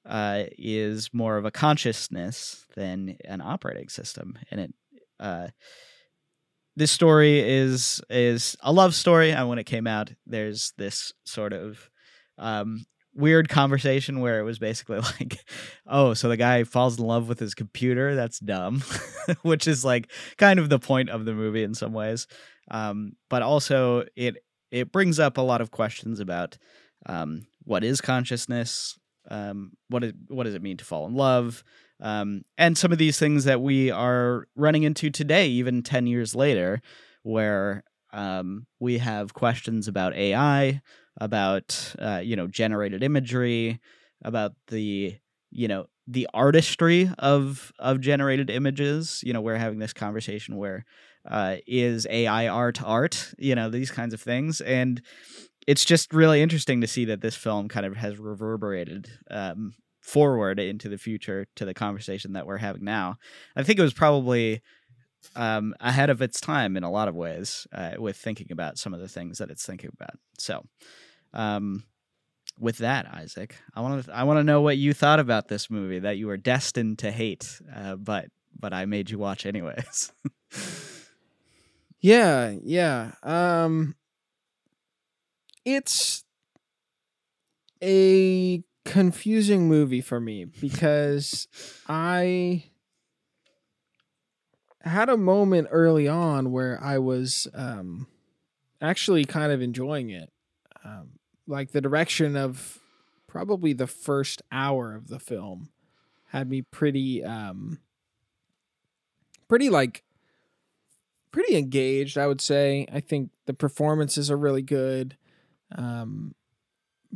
[0.05, 4.73] uh, is more of a consciousness than an operating system, and it.
[5.19, 5.47] Uh,
[6.75, 11.53] this story is is a love story, and when it came out, there's this sort
[11.53, 11.89] of
[12.37, 15.43] um, weird conversation where it was basically like,
[15.87, 18.15] oh, so the guy falls in love with his computer.
[18.15, 18.83] That's dumb,
[19.41, 22.27] which is like kind of the point of the movie in some ways.
[22.69, 24.37] Um, but also it
[24.71, 26.57] it brings up a lot of questions about
[27.05, 28.97] um, what is consciousness,
[29.29, 31.63] um, what what does it mean to fall in love,
[31.99, 36.35] um, and some of these things that we are running into today, even ten years
[36.35, 36.81] later,
[37.23, 40.81] where um, we have questions about AI,
[41.19, 43.79] about uh, you know generated imagery,
[44.23, 45.15] about the
[45.51, 49.21] you know the artistry of of generated images.
[49.23, 50.85] You know, we're having this conversation where
[51.27, 53.33] uh, is AI art art?
[53.37, 55.01] You know, these kinds of things, and
[55.67, 60.59] it's just really interesting to see that this film kind of has reverberated um, forward
[60.59, 63.17] into the future to the conversation that we're having now.
[63.55, 64.61] I think it was probably
[65.35, 68.93] um, ahead of its time in a lot of ways uh, with thinking about some
[68.93, 70.17] of the things that it's thinking about.
[70.37, 70.63] So,
[71.33, 71.83] um,
[72.59, 75.69] with that, Isaac, I want to I want to know what you thought about this
[75.69, 78.25] movie that you were destined to hate, uh, but
[78.59, 80.11] but I made you watch anyways.
[82.01, 83.11] Yeah, yeah.
[83.23, 83.95] Um
[85.65, 86.23] it's
[87.83, 91.47] a confusing movie for me because
[91.87, 92.63] I
[94.81, 98.07] had a moment early on where I was um
[98.81, 100.31] actually kind of enjoying it.
[100.83, 101.11] Um
[101.47, 102.79] like the direction of
[103.27, 105.69] probably the first hour of the film
[106.29, 107.79] had me pretty um
[109.47, 110.03] pretty like
[111.31, 112.85] pretty engaged, I would say.
[112.91, 115.17] I think the performances are really good.
[115.75, 116.35] Um,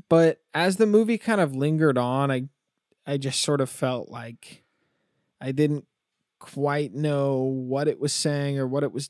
[0.10, 2.49] but as the movie kind of lingered on, I
[3.06, 4.63] I just sort of felt like
[5.39, 5.86] I didn't
[6.39, 9.10] quite know what it was saying or what it was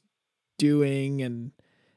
[0.58, 1.52] doing and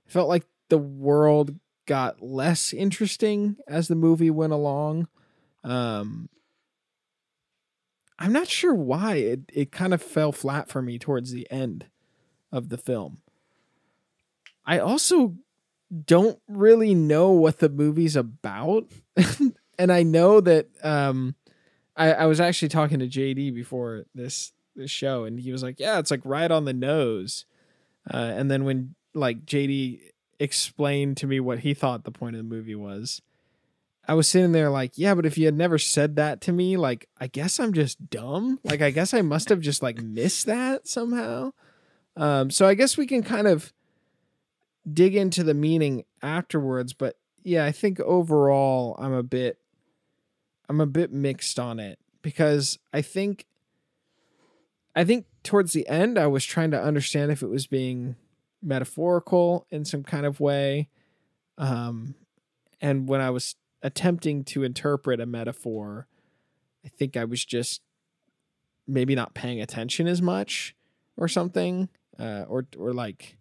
[0.06, 5.08] it felt like the world got less interesting as the movie went along.
[5.64, 6.28] Um,
[8.18, 11.86] I'm not sure why it, it kind of fell flat for me towards the end
[12.52, 13.18] of the film.
[14.64, 15.36] I also
[16.04, 18.90] don't really know what the movie's about.
[19.78, 21.34] and I know that um
[21.96, 25.80] I, I was actually talking to JD before this this show and he was like,
[25.80, 27.46] Yeah, it's like right on the nose.
[28.10, 30.00] Uh, and then when like JD
[30.38, 33.20] explained to me what he thought the point of the movie was,
[34.06, 36.78] I was sitting there like, yeah, but if you had never said that to me,
[36.78, 38.58] like, I guess I'm just dumb.
[38.64, 41.52] Like, I guess I must have just like missed that somehow.
[42.18, 43.72] Um, so I guess we can kind of
[44.92, 49.58] dig into the meaning afterwards, but yeah, I think overall I'm a bit
[50.68, 53.46] I'm a bit mixed on it because I think
[54.96, 58.16] I think towards the end I was trying to understand if it was being
[58.60, 60.88] metaphorical in some kind of way.
[61.56, 62.16] Um,
[62.80, 66.08] and when I was attempting to interpret a metaphor,
[66.84, 67.80] I think I was just
[68.88, 70.74] maybe not paying attention as much
[71.16, 73.36] or something, uh, or or like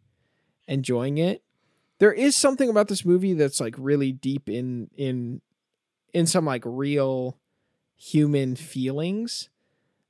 [0.68, 1.44] enjoying it.
[2.00, 5.42] There is something about this movie that's like really deep in in
[6.14, 7.38] in some like real
[7.96, 9.50] human feelings.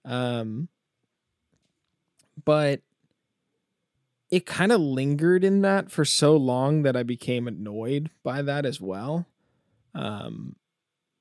[0.05, 0.69] Um,
[2.43, 2.81] but
[4.29, 8.65] it kind of lingered in that for so long that I became annoyed by that
[8.65, 9.25] as well.
[9.93, 10.55] Um,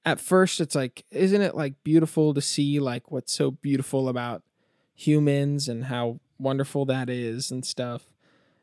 [0.05, 4.43] at first, it's like, isn't it like beautiful to see like what's so beautiful about
[4.95, 8.05] humans and how wonderful that is and stuff,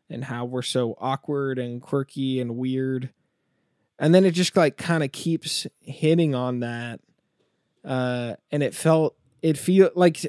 [0.09, 3.09] and how we're so awkward and quirky and weird.
[3.99, 6.99] And then it just like kind of keeps hitting on that.
[7.85, 10.25] Uh, and it felt, it feel like,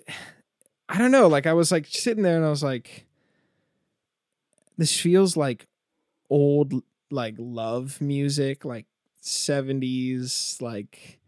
[0.88, 3.06] I don't know, like I was like sitting there and I was like,
[4.76, 5.66] this feels like
[6.28, 8.86] old like love music, like
[9.22, 11.18] 70s like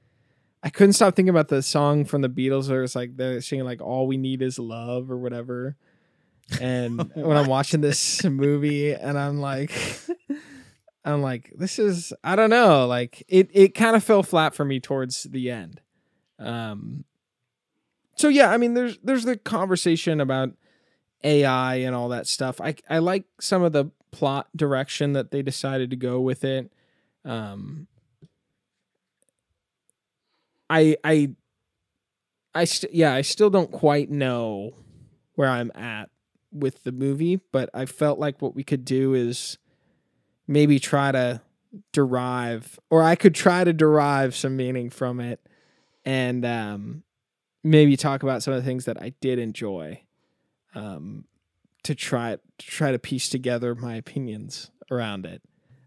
[0.63, 3.65] I couldn't stop thinking about the song from the Beatles where it's like they're singing
[3.65, 5.77] like all we need is love or whatever.
[6.61, 9.73] And when I'm watching this movie and I'm like
[11.05, 14.65] I'm like this is I don't know, like it it kind of fell flat for
[14.65, 15.81] me towards the end.
[16.39, 17.05] Um
[18.17, 20.51] so yeah, I mean there's there's the conversation about
[21.25, 22.61] AI and all that stuff.
[22.61, 26.73] I I like some of the plot direction that they decided to go with it.
[27.25, 27.87] Um,
[30.71, 31.31] I I
[32.55, 34.73] I st- yeah, I still don't quite know
[35.35, 36.09] where I'm at
[36.57, 39.59] with the movie, but I felt like what we could do is
[40.47, 41.41] maybe try to
[41.93, 45.41] derive or I could try to derive some meaning from it
[46.05, 47.03] and um
[47.65, 50.01] maybe talk about some of the things that I did enjoy
[50.75, 51.25] um,
[51.83, 55.43] to try to try to piece together my opinions around it.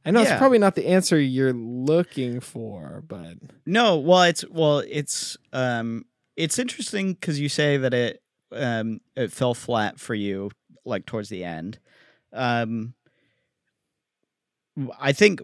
[0.05, 0.33] I know Yeah.
[0.33, 6.05] it's probably not the answer you're looking for, but No, well, it's well, it's um,
[6.35, 10.51] it's interesting because you say that it um, it fell flat for you,
[10.85, 11.79] like towards the end.
[12.33, 12.93] Um,
[14.99, 15.41] I think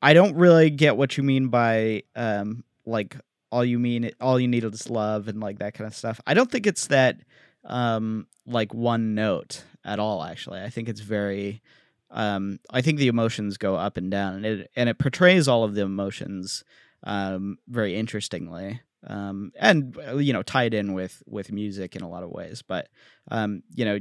[0.00, 3.16] I don't really get what you mean by um, like
[3.50, 6.20] all you mean all you need is love and like that kind of stuff.
[6.26, 7.18] I don't think it's that
[7.64, 10.22] um, like one note at all.
[10.22, 11.62] Actually, I think it's very.
[12.10, 15.64] Um, I think the emotions go up and down, and it and it portrays all
[15.64, 16.64] of the emotions
[17.04, 22.08] um, very interestingly, um, and uh, you know tied in with with music in a
[22.08, 22.62] lot of ways.
[22.62, 22.88] But
[23.30, 23.98] um, you know,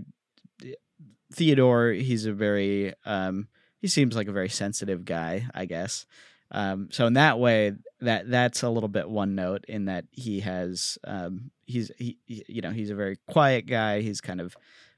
[1.33, 3.47] Theodore, he's a very um,
[3.79, 6.05] he seems like a very sensitive guy, I guess.
[6.53, 10.41] Um, so in that way, that that's a little bit one note in that he
[10.41, 14.01] has um, he's he, he- you know he's a very quiet guy.
[14.01, 14.55] He's kind of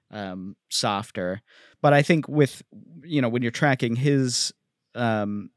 [0.10, 1.42] um, softer,
[1.82, 2.64] but I think with
[3.04, 4.52] you know when you're tracking his
[4.96, 5.52] um,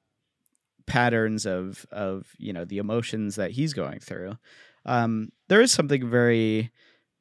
[0.87, 4.37] patterns of of you know the emotions that he's going through,
[4.85, 6.70] um, there is something very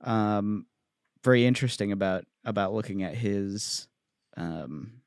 [0.01, 0.65] um,
[1.23, 3.87] very interesting about about looking at his
[4.37, 5.01] um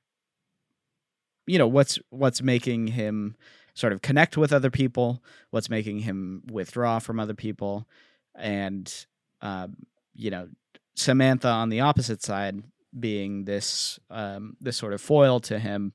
[1.46, 3.36] you know what's what's making him
[3.74, 7.86] sort of connect with other people what's making him withdraw from other people
[8.34, 9.06] and
[9.40, 9.76] um
[10.14, 10.48] you know
[10.96, 12.62] samantha on the opposite side
[12.98, 15.92] being this um this sort of foil to him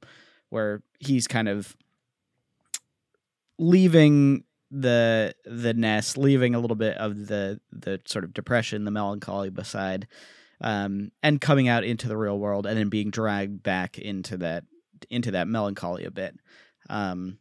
[0.50, 1.76] where he's kind of
[3.58, 8.92] leaving the the nest, leaving a little bit of the the sort of depression, the
[8.92, 10.08] melancholy beside,
[10.62, 14.64] um, and coming out into the real world, and then being dragged back into that
[15.10, 16.36] into that melancholy a bit.
[16.90, 17.38] Um,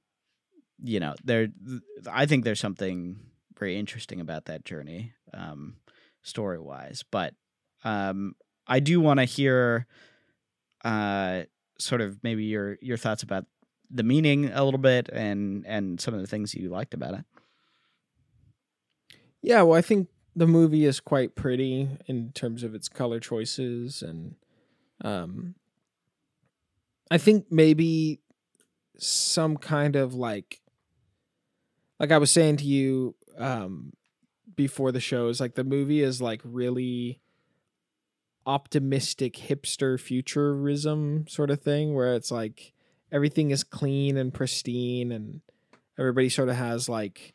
[0.83, 1.49] you know, there,
[2.11, 3.17] I think there's something
[3.59, 5.77] very interesting about that journey, um,
[6.23, 7.05] story wise.
[7.11, 7.35] But
[7.85, 8.35] um,
[8.67, 9.87] I do want to hear,
[10.85, 11.43] uh,
[11.79, 13.47] sort of maybe your your thoughts about
[13.93, 17.25] the meaning a little bit and and some of the things you liked about it.
[19.43, 24.03] Yeah, well, I think the movie is quite pretty in terms of its color choices
[24.03, 24.37] and
[25.05, 25.55] um
[27.11, 28.21] I think maybe
[28.97, 30.61] some kind of like
[32.01, 33.93] like I was saying to you um
[34.55, 37.21] before the show is like the movie is like really
[38.47, 42.72] optimistic hipster futurism sort of thing where it's like
[43.13, 45.43] everything is clean and pristine and
[45.99, 47.35] everybody sort of has like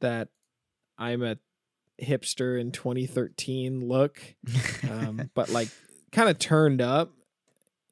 [0.00, 0.28] that
[0.98, 1.36] I'm a
[2.02, 4.20] hipster in 2013 look,
[4.90, 5.68] um, but like
[6.12, 7.12] kind of turned up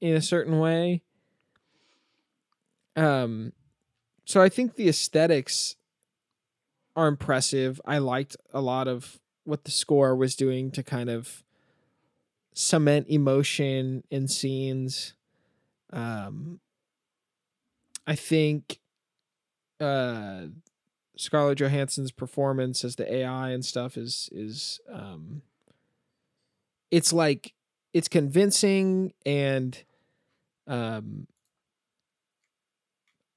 [0.01, 1.03] in a certain way.
[2.97, 3.53] Um,
[4.25, 5.77] so I think the aesthetics
[6.97, 7.81] are impressive.
[7.85, 11.43] I liked a lot of what the score was doing to kind of
[12.55, 15.15] cement emotion in scenes.
[15.93, 16.61] Um,
[18.07, 18.81] I think
[19.81, 20.47] uh,
[21.17, 25.43] Scarlett Johansson's performance as the AI and stuff is is um,
[26.91, 27.55] it's like
[27.93, 29.83] it's convincing and
[30.67, 31.27] um,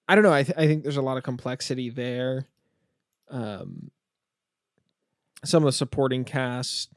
[0.07, 0.33] I don't know.
[0.33, 2.47] I th- I think there's a lot of complexity there.
[3.29, 3.91] Um,
[5.43, 6.91] some of the supporting cast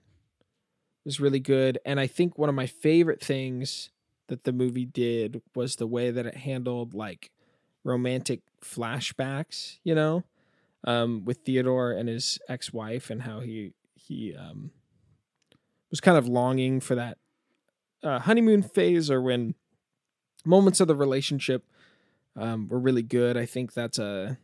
[1.05, 3.91] was really good, and I think one of my favorite things
[4.29, 7.31] that the movie did was the way that it handled like
[7.85, 10.25] romantic flashbacks, you know,
[10.85, 14.71] um, with Theodore and his ex-wife and how he he um,
[15.91, 17.19] was kind of longing for that
[18.03, 19.55] uh, honeymoon phase or when
[20.45, 21.65] moments of the relationship
[22.37, 23.37] um, were really good.
[23.37, 24.39] I think that's a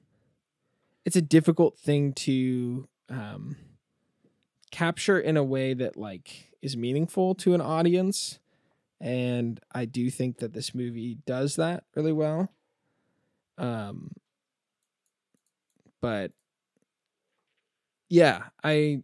[1.05, 3.57] it's a difficult thing to um,
[4.71, 8.41] capture in a way that like is meaningful to an audience
[9.01, 12.51] and I do think that this movie does that really well.
[13.59, 14.13] Um,
[16.01, 16.33] but
[18.09, 19.03] yeah, I,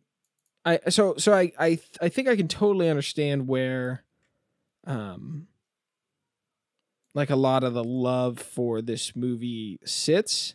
[0.64, 4.04] I so so I I I think I can totally understand where,
[4.86, 5.48] um,
[7.14, 10.54] like a lot of the love for this movie sits.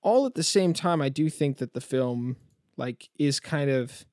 [0.00, 2.36] All at the same time, I do think that the film
[2.76, 4.06] like is kind of,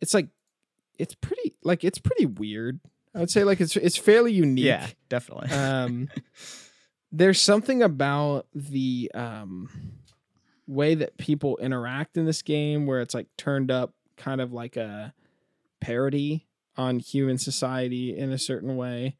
[0.00, 0.28] it's like,
[0.98, 2.80] it's pretty like it's pretty weird.
[3.14, 4.64] I would say like it's it's fairly unique.
[4.64, 5.50] Yeah, definitely.
[5.50, 6.08] Um,
[7.12, 9.68] there's something about the um,
[10.66, 14.76] way that people interact in this game where it's like turned up kind of like
[14.76, 15.12] a
[15.80, 16.46] parody
[16.76, 19.16] on human society in a certain way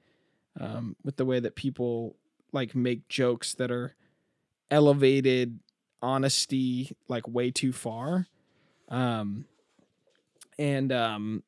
[0.59, 2.17] um, with the way that people
[2.53, 3.95] like make jokes that are
[4.71, 5.61] elevated
[6.01, 8.27] honesty like way too far.
[8.89, 9.47] Um
[10.59, 11.43] and um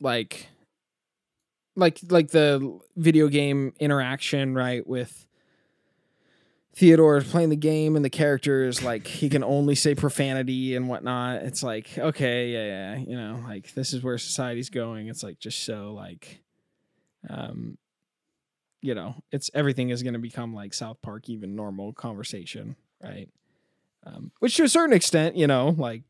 [0.00, 0.48] like
[1.74, 5.26] like like the video game interaction right with
[6.76, 10.76] Theodore is playing the game and the character is like he can only say profanity
[10.76, 11.42] and whatnot.
[11.42, 15.08] It's like okay, yeah, yeah, you know, like this is where society's going.
[15.08, 16.42] It's like just so like,
[17.30, 17.78] um,
[18.82, 23.30] you know, it's everything is going to become like South Park, even normal conversation, right?
[24.04, 26.02] Um, which to a certain extent, you know, like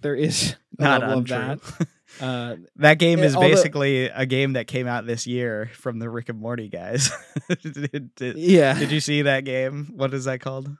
[0.00, 1.36] there is a Not level untrue.
[1.36, 1.86] of that.
[2.20, 5.98] Uh, that game Eh, is although- basically a game that came out this year from
[5.98, 7.10] the Rick and Morty guys.
[7.62, 8.78] did, did- yeah.
[8.78, 9.90] did you see that game?
[9.94, 10.70] What is that called?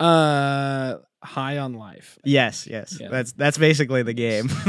[0.00, 2.18] Uh, high on life.
[2.24, 2.98] Yes, yes.
[3.00, 3.08] Yeah.
[3.08, 4.48] That's that's basically the game.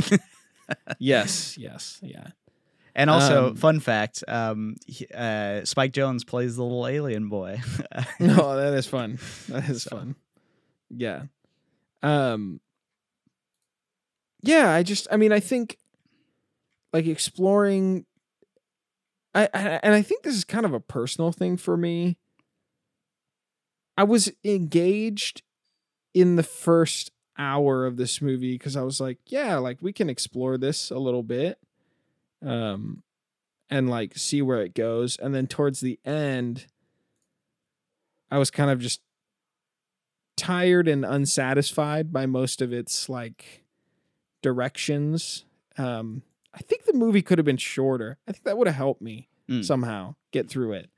[0.97, 2.27] Yes, yes, yeah.
[2.95, 7.61] and also, Um, fun fact: um, he- uh, Spike Jonze plays the little alien boy.
[8.19, 9.19] No, that is fun.
[9.49, 9.97] That is So.
[9.97, 10.15] fun.
[10.89, 11.23] Yeah.
[12.01, 12.61] Um
[14.43, 15.77] Yeah, I just I mean I think
[16.91, 18.05] like exploring
[19.33, 22.17] I, I and I think this is kind of a personal thing for me.
[23.97, 25.41] I was engaged
[26.13, 30.09] in the first hour of this movie because I was like, yeah, like we can
[30.09, 31.57] explore this a little bit,
[32.45, 33.03] um,
[33.69, 35.17] and like see where it goes.
[35.17, 36.67] And then towards the end,
[38.31, 39.01] I was kind of just
[40.35, 43.62] tired and unsatisfied by most of its like
[44.43, 45.45] directions.
[45.79, 46.21] Um,
[46.53, 48.19] I think the movie could have been shorter.
[48.27, 49.65] I think that would have helped me Mm.
[49.65, 50.89] somehow get through it.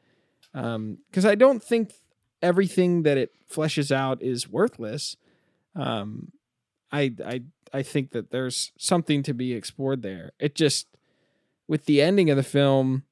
[0.54, 1.94] Um, because I don't think
[2.42, 5.16] everything that it fleshes out is worthless.
[5.76, 6.32] Um,
[6.92, 7.42] I I
[7.74, 10.32] I think that there's something to be explored there.
[10.40, 10.88] It just
[11.68, 13.04] with the ending of the film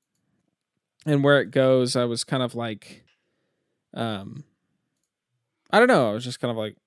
[1.05, 3.03] and where it goes, I was kind of like,
[3.95, 4.43] um,
[5.71, 6.11] I don't know.
[6.11, 6.77] I was just kind of like,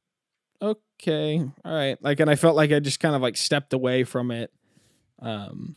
[1.01, 2.03] okay, all right.
[2.03, 4.53] Like, and I felt like I just kind of like stepped away from it.
[5.21, 5.77] Um,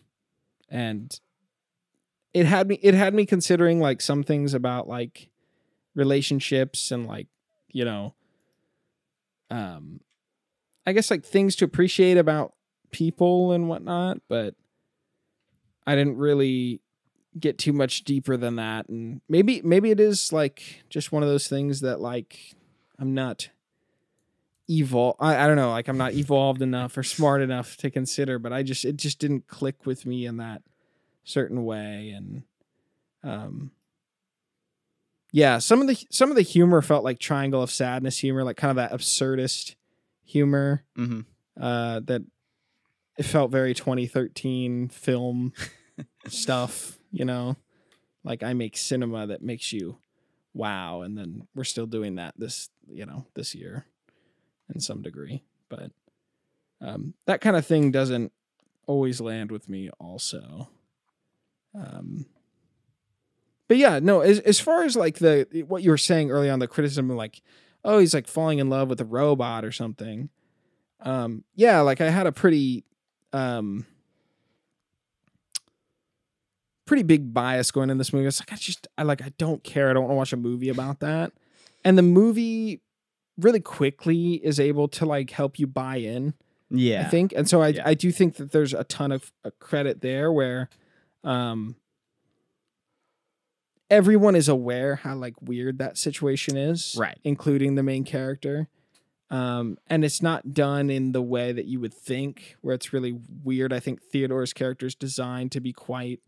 [0.69, 1.17] and
[2.33, 5.29] it had me, it had me considering like some things about like
[5.95, 7.27] relationships and like,
[7.69, 8.15] you know,
[9.49, 10.01] um,
[10.85, 12.53] I guess like things to appreciate about
[12.91, 14.55] people and whatnot, but
[15.85, 16.81] I didn't really
[17.39, 18.89] get too much deeper than that.
[18.89, 22.55] And maybe, maybe it is like just one of those things that like
[22.97, 23.49] I'm not
[24.69, 25.15] evil.
[25.19, 28.53] I, I don't know, like I'm not evolved enough or smart enough to consider, but
[28.53, 30.61] I just, it just didn't click with me in that
[31.23, 32.13] certain way.
[32.15, 32.43] And,
[33.23, 33.71] um,
[35.31, 38.57] yeah, some of the, some of the humor felt like triangle of sadness humor, like
[38.57, 39.75] kind of that absurdist
[40.23, 41.21] humor hmm
[41.59, 42.21] uh, that
[43.17, 45.51] it felt very 2013 film
[46.27, 47.57] stuff, you know,
[48.23, 49.97] like I make cinema that makes you
[50.53, 53.87] wow, and then we're still doing that this, you know, this year
[54.73, 55.91] in some degree, but
[56.81, 58.31] um, that kind of thing doesn't
[58.87, 60.69] always land with me, also.
[61.75, 62.25] Um,
[63.67, 66.59] but yeah, no, as as far as like the what you were saying early on,
[66.59, 67.41] the criticism of like,
[67.83, 70.29] oh, he's like falling in love with a robot or something
[71.01, 72.83] um yeah like i had a pretty
[73.31, 73.85] um
[76.89, 78.25] pretty big bias going in this movie.
[78.25, 79.91] It's like i just i like i don't care.
[79.91, 81.31] I don't want to watch a movie about that.
[81.85, 82.81] And the movie
[83.39, 86.33] really quickly is able to like help you buy in
[86.69, 87.05] Yeah.
[87.05, 87.33] I think.
[87.35, 87.83] And so I Yeah.
[87.85, 90.69] I do think that there's a ton of uh, credit there where
[91.23, 91.75] um
[93.89, 96.95] everyone is aware how like weird that situation is.
[96.97, 97.17] Right.
[97.23, 98.67] Including the main character.
[99.29, 103.19] Um and it's not done in the way that you would think where it's really
[103.43, 103.73] weird.
[103.73, 106.19] I think Theodore's character is designed to be quite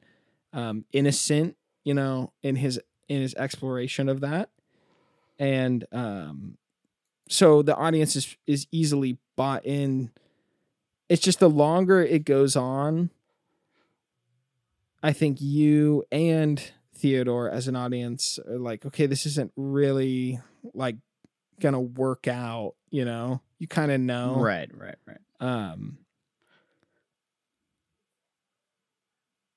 [0.54, 4.50] um innocent, you know, in his in his exploration of that.
[5.40, 6.58] And um
[7.32, 10.12] so the audience is is easily bought in.
[11.10, 13.10] It's just the longer it goes on
[15.04, 20.40] i think you and theodore as an audience are like okay this isn't really
[20.74, 20.96] like
[21.60, 23.42] gonna work out you know?
[23.58, 24.36] You kind of know.
[24.36, 25.18] Right, right, right.
[25.40, 25.98] um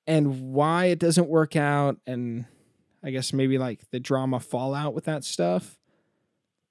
[0.07, 2.45] and why it doesn't work out and
[3.03, 5.79] i guess maybe like the drama fallout with that stuff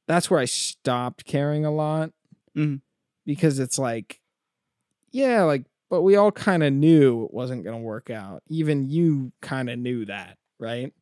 [0.07, 2.11] that's where i stopped caring a lot
[2.55, 2.81] Mhm.
[3.25, 4.19] because it's like
[5.11, 8.89] yeah like but we all kind of knew it wasn't going to work out even
[8.89, 10.93] you kind of knew that right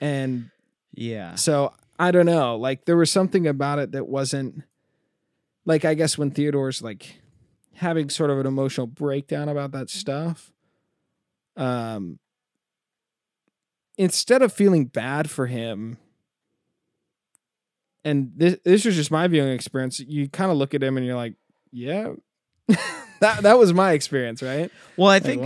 [0.00, 0.50] and
[0.92, 1.34] Yeah.
[1.36, 2.54] so I don't know.
[2.56, 4.62] Like there was something about it that wasn't
[5.64, 7.20] like I guess when Theodore's like
[7.74, 10.52] having sort of an emotional breakdown about that stuff.
[11.56, 12.20] Um
[13.96, 15.98] instead of feeling bad for him
[18.08, 21.06] and this this was just my viewing experience, you kind of look at him and
[21.06, 21.34] you're like,
[21.72, 22.12] yeah.
[23.20, 24.70] that that was my experience, right?
[24.96, 25.42] Well, I Like, think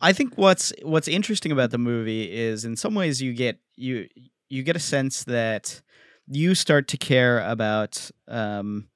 [0.00, 4.08] I think what's what's interesting about the movie is in some ways you get you
[4.48, 5.80] you get a sense that
[6.28, 8.88] you start to care about um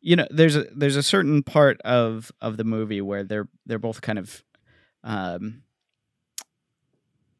[0.00, 3.78] you know there's a there's a certain part of of the movie where they're they're
[3.78, 4.42] both kind of
[5.04, 5.62] um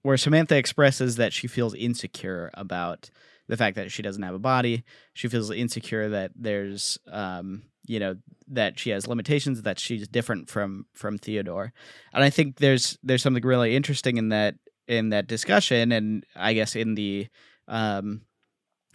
[0.03, 3.11] where Samantha expresses that she feels insecure about
[3.51, 4.85] the fact that she doesn't have a body.
[5.13, 8.15] She feels insecure that there's um you know
[8.47, 11.73] that she has limitations that she's different from from Theodore.
[12.13, 14.55] And I think there's there's something really interesting in that
[14.87, 17.27] in that discussion and I guess in the
[17.67, 18.23] um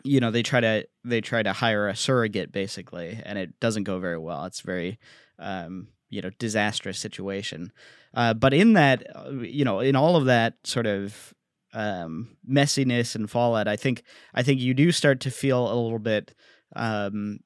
[0.06, 3.84] you know they try to they try to hire a surrogate basically and it doesn't
[3.84, 4.46] go very well.
[4.46, 4.98] It's very
[5.38, 7.74] um you know disastrous situation.
[8.14, 11.34] Uh, but in that uh, you know in all of that sort of
[11.76, 14.04] um, messiness and fallout, I think
[14.34, 16.34] I think you do start to feel a little bit
[16.76, 17.42] um,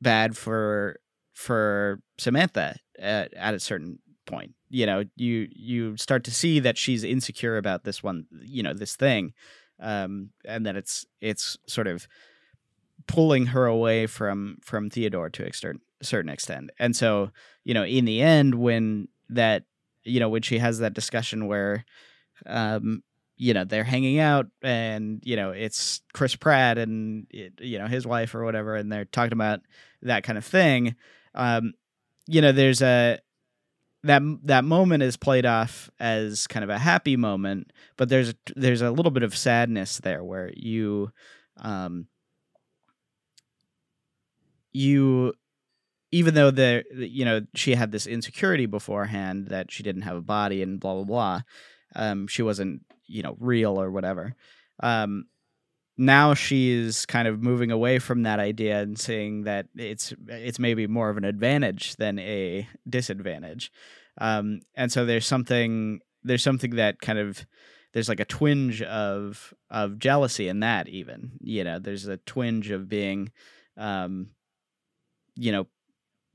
[0.00, 0.98] bad for
[1.32, 4.54] for Samantha at, at a certain point.
[4.70, 8.72] You know, you you start to see that she's insecure about this one, you know,
[8.72, 9.34] this thing,
[9.78, 12.08] um, and that it's it's sort of
[13.06, 16.70] pulling her away from from Theodore to a certain certain extent.
[16.78, 17.30] And so,
[17.62, 19.64] you know, in the end, when that,
[20.02, 21.84] you know, when she has that discussion where,
[22.46, 23.02] um,
[23.36, 27.86] you know, they're hanging out and, you know, it's Chris Pratt and, it, you know,
[27.86, 29.60] his wife or whatever, and they're talking about
[30.02, 30.96] that kind of thing.
[31.34, 31.74] Um,
[32.26, 33.18] you know, there's a,
[34.06, 38.82] that that moment is played off as kind of a happy moment, but there's there's
[38.82, 41.10] a little bit of sadness there where you
[41.56, 42.06] um
[44.72, 45.32] you
[46.12, 50.22] even though the you know she had this insecurity beforehand that she didn't have a
[50.22, 51.40] body and blah blah blah
[51.96, 54.34] um she wasn't you know real or whatever.
[54.82, 55.26] Um
[55.98, 60.86] now she's kind of moving away from that idea and saying that it's it's maybe
[60.86, 63.72] more of an advantage than a disadvantage.
[64.18, 67.46] Um and so there's something there's something that kind of
[67.92, 72.70] there's like a twinge of of jealousy in that even you know there's a twinge
[72.70, 73.32] of being
[73.78, 74.28] um
[75.34, 75.66] you know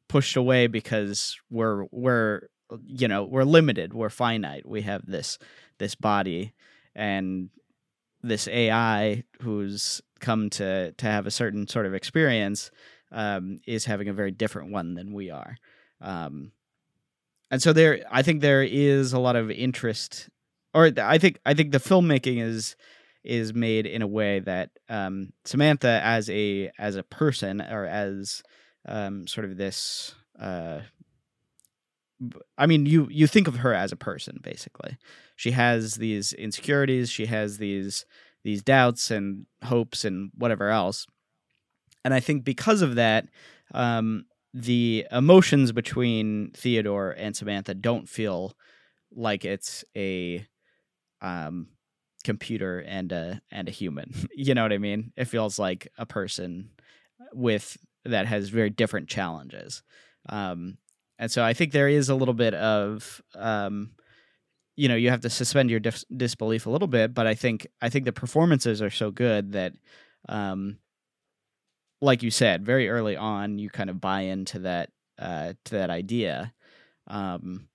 [0.08, 2.48] pushed away because we're we're
[2.86, 5.38] you know we're limited we're finite we have this
[5.82, 6.54] this body
[6.96, 7.50] and
[8.24, 12.72] this ai who's come to to have a certain sort of experience
[13.12, 15.58] um, is having a very different one than we are
[16.00, 16.52] um,
[17.50, 20.30] and so there i think there is a lot of interest
[20.74, 22.76] or i think i think the filmmaking is
[23.24, 28.42] is made in a way that um, samantha as a as a person or as
[28.86, 30.16] um, sort of this.
[30.40, 30.80] Uh,
[32.58, 34.98] I mean, you you think of her as a person, basically.
[35.36, 37.10] She has these insecurities.
[37.10, 38.06] She has these
[38.44, 41.08] these doubts and hopes and whatever else.
[42.04, 43.28] And I think because of that,
[43.74, 48.54] um, the emotions between Theodore and Samantha don't feel
[49.12, 50.46] like it's a
[51.22, 51.68] um,
[52.24, 54.14] computer and a and a human.
[54.36, 55.14] you know what I mean?
[55.16, 56.72] It feels like a person
[57.34, 59.84] with that has very different challenges.
[60.30, 60.78] Um,
[61.22, 63.92] and so I think there is a little bit of, um,
[64.76, 67.68] you know, you have to suspend your dis- disbelief a little bit, but I think
[67.80, 69.74] I think the performances are so good that,
[70.28, 70.80] um,
[72.02, 75.92] like you said, very early on, you kind of buy into that uh, to that
[75.92, 76.54] idea,
[77.06, 77.68] um,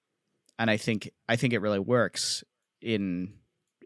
[0.59, 2.43] and I think I think it really works
[2.83, 3.33] in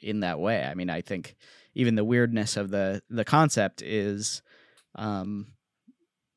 [0.00, 0.64] in that way.
[0.64, 1.36] I mean, I think
[1.74, 4.40] even the weirdness of the the concept is
[4.94, 5.48] um,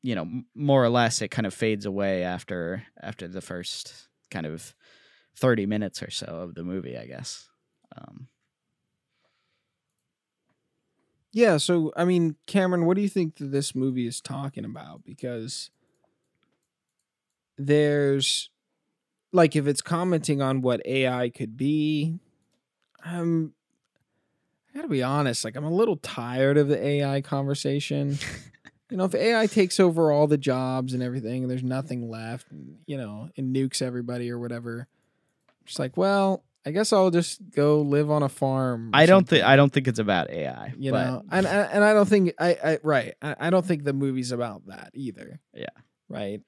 [0.03, 4.45] you know, more or less, it kind of fades away after after the first kind
[4.45, 4.75] of
[5.35, 7.47] thirty minutes or so of the movie, I guess.
[7.97, 8.27] Um,
[11.31, 11.57] yeah.
[11.57, 15.03] So, I mean, Cameron, what do you think that this movie is talking about?
[15.05, 15.71] Because
[17.57, 18.49] there's
[19.31, 22.19] like if it's commenting on what AI could be,
[23.03, 23.53] I'm
[24.69, 28.17] I gotta be honest, like I'm a little tired of the AI conversation.
[28.93, 32.51] you know, if AI takes over all the jobs and everything, and there's nothing left,
[32.51, 34.87] and, you know, and nukes everybody or whatever,
[35.65, 38.91] it's like, well, I guess I'll just go live on a farm.
[38.93, 40.75] I don't think I don't think it's about AI.
[40.77, 41.05] You but...
[41.05, 43.15] know, and and I don't think I, I right.
[43.19, 45.39] I, I don't think the movie's about that either.
[45.55, 45.65] Yeah.
[46.07, 46.41] Right.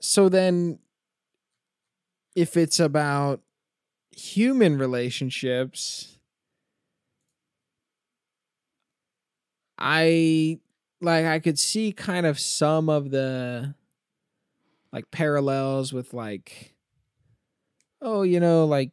[0.00, 0.78] So then,
[2.34, 3.42] if it's about
[4.10, 6.16] human relationships,
[9.78, 10.60] I
[11.00, 13.74] like I could see kind of some of the
[14.92, 16.74] like parallels with like
[18.02, 18.92] oh, you know, like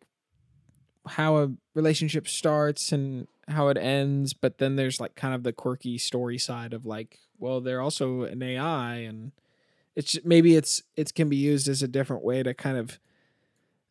[1.08, 5.54] how a relationship starts and how it ends, but then there's like kind of the
[5.54, 9.32] quirky story side of like, well, they're also an AI and
[9.96, 13.00] it's maybe it's it can be used as a different way to kind of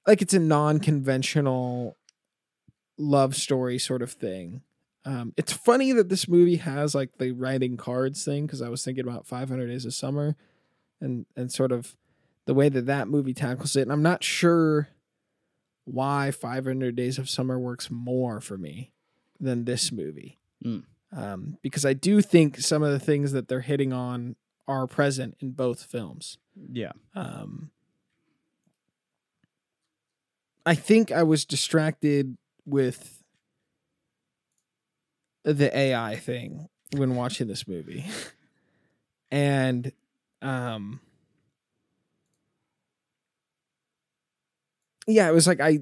[0.06, 1.96] like it's a non-conventional
[2.98, 4.62] love story sort of thing
[5.06, 8.84] um, it's funny that this movie has like the writing cards thing because I was
[8.84, 10.34] thinking about 500 Days of Summer,
[11.00, 11.96] and and sort of
[12.46, 13.82] the way that that movie tackles it.
[13.82, 14.88] And I'm not sure
[15.84, 18.90] why 500 Days of Summer works more for me
[19.38, 20.82] than this movie, mm.
[21.16, 24.34] um, because I do think some of the things that they're hitting on
[24.66, 26.38] are present in both films.
[26.72, 26.92] Yeah.
[27.14, 27.70] Um,
[30.64, 33.15] I think I was distracted with
[35.52, 38.04] the AI thing when watching this movie.
[39.30, 39.92] and
[40.42, 41.00] um
[45.06, 45.80] yeah, it was like I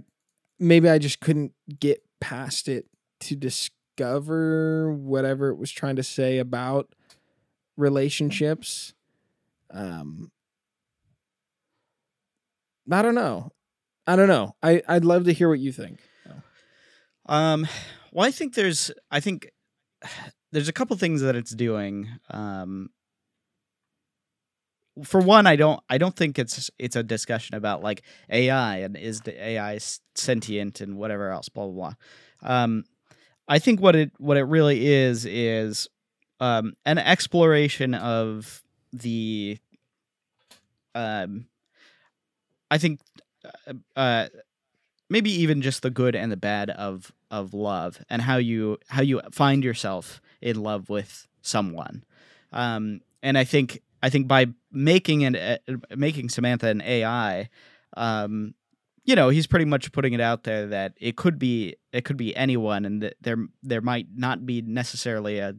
[0.59, 2.87] maybe I just couldn't get past it
[3.21, 6.95] to discover whatever it was trying to say about
[7.77, 8.93] relationships.
[9.71, 10.31] Um
[12.91, 13.51] I don't know.
[14.07, 14.55] I don't know.
[14.63, 16.01] I I'd love to hear what you think.
[17.27, 17.67] Um
[18.15, 19.51] well, I think there's I think
[20.53, 22.09] there's a couple things that it's doing.
[22.31, 22.91] Um,
[25.03, 28.97] for one, I don't I don't think it's it's a discussion about like AI and
[28.97, 29.79] is the AI
[30.15, 31.95] sentient and whatever else, blah blah
[32.41, 32.63] blah.
[32.63, 32.85] Um,
[33.49, 35.89] I think what it what it really is is
[36.39, 38.63] um, an exploration of
[38.93, 39.59] the
[40.95, 41.47] um,
[42.71, 43.01] I think
[43.67, 44.29] uh, uh,
[45.09, 49.03] maybe even just the good and the bad of of love and how you how
[49.03, 52.05] you find yourself in love with someone.
[52.53, 55.57] Um, and I think I think by making an uh,
[55.97, 57.49] making Samantha an AI,
[57.97, 58.55] um,
[59.05, 62.17] you know, he's pretty much putting it out there that it could be it could
[62.17, 65.55] be anyone, and that there there might not be necessarily a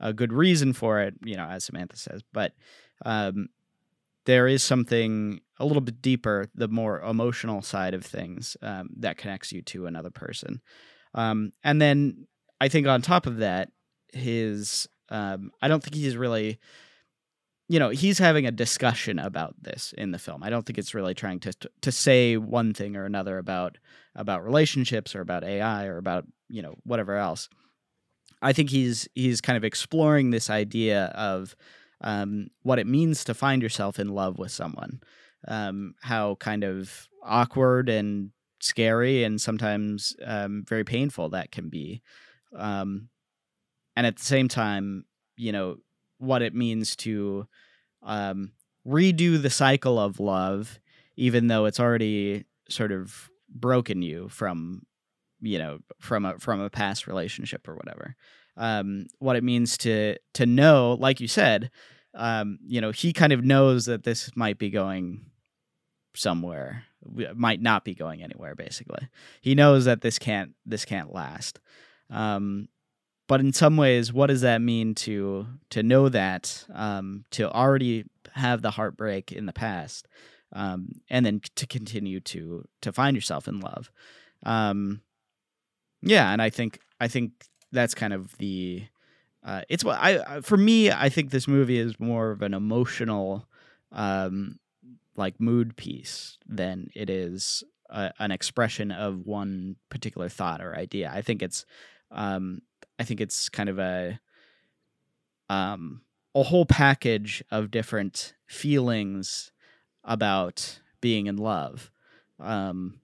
[0.00, 2.52] a good reason for it, you know, as Samantha says, but
[3.04, 3.48] um,
[4.30, 9.18] there is something a little bit deeper, the more emotional side of things um, that
[9.18, 10.60] connects you to another person.
[11.14, 12.28] Um, and then
[12.60, 13.72] I think on top of that,
[14.12, 16.60] his um, I don't think he's really
[17.68, 20.44] you know he's having a discussion about this in the film.
[20.44, 23.78] I don't think it's really trying to to say one thing or another about
[24.14, 27.48] about relationships or about AI or about you know whatever else.
[28.40, 31.56] I think he's he's kind of exploring this idea of
[32.00, 35.00] um, what it means to find yourself in love with someone,
[35.48, 38.30] um, how kind of awkward and
[38.60, 42.02] scary and sometimes um, very painful that can be,
[42.56, 43.08] um,
[43.96, 45.04] and at the same time,
[45.36, 45.76] you know
[46.18, 47.46] what it means to
[48.02, 48.52] um,
[48.86, 50.78] redo the cycle of love,
[51.16, 54.82] even though it's already sort of broken you from
[55.40, 58.14] you know from a from a past relationship or whatever
[58.60, 61.70] um what it means to to know like you said
[62.14, 65.24] um you know he kind of knows that this might be going
[66.14, 66.84] somewhere
[67.34, 69.08] might not be going anywhere basically.
[69.40, 71.58] He knows that this can't this can't last.
[72.10, 72.68] Um
[73.26, 78.04] but in some ways what does that mean to to know that um, to already
[78.34, 80.06] have the heartbreak in the past
[80.52, 83.90] um, and then to continue to to find yourself in love?
[84.44, 85.00] Um,
[86.02, 87.32] yeah and i think i think
[87.72, 88.84] that's kind of the
[89.42, 93.46] uh, it's what I for me I think this movie is more of an emotional
[93.92, 94.58] um,
[95.16, 101.10] like mood piece than it is a, an expression of one particular thought or idea.
[101.12, 101.64] I think it's
[102.10, 102.60] um,
[102.98, 104.20] I think it's kind of a
[105.48, 106.02] um
[106.34, 109.50] a whole package of different feelings
[110.04, 111.90] about being in love.
[112.38, 113.00] Um,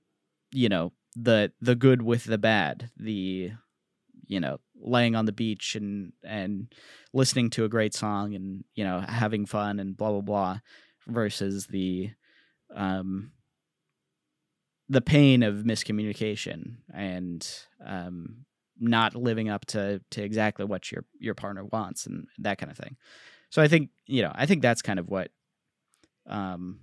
[0.53, 3.53] you know, the the good with the bad, the
[4.27, 6.73] you know, laying on the beach and and
[7.13, 10.59] listening to a great song and you know having fun and blah blah blah,
[11.07, 12.11] versus the
[12.75, 13.33] um
[14.89, 17.49] the pain of miscommunication and
[17.85, 18.45] um
[18.79, 22.77] not living up to to exactly what your your partner wants and that kind of
[22.77, 22.97] thing.
[23.51, 25.31] So I think you know I think that's kind of what
[26.27, 26.81] um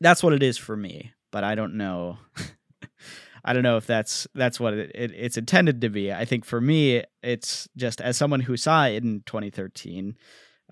[0.00, 1.12] that's what it is for me.
[1.30, 2.18] But I don't know.
[3.44, 6.12] I don't know if that's that's what it, it, it's intended to be.
[6.12, 10.16] I think for me, it's just as someone who saw it in 2013,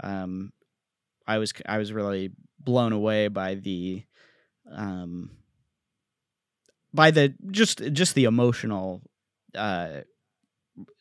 [0.03, 0.53] um,
[1.27, 4.05] I was I was really blown away by the
[4.71, 5.31] um,
[6.95, 9.03] by the just just the emotional
[9.55, 10.03] uh,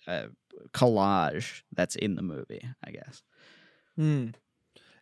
[0.07, 0.27] uh,
[0.73, 3.21] collage that's in the movie, I guess.
[3.95, 4.29] Hmm.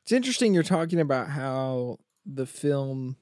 [0.01, 3.17] It's interesting you're talking about how the film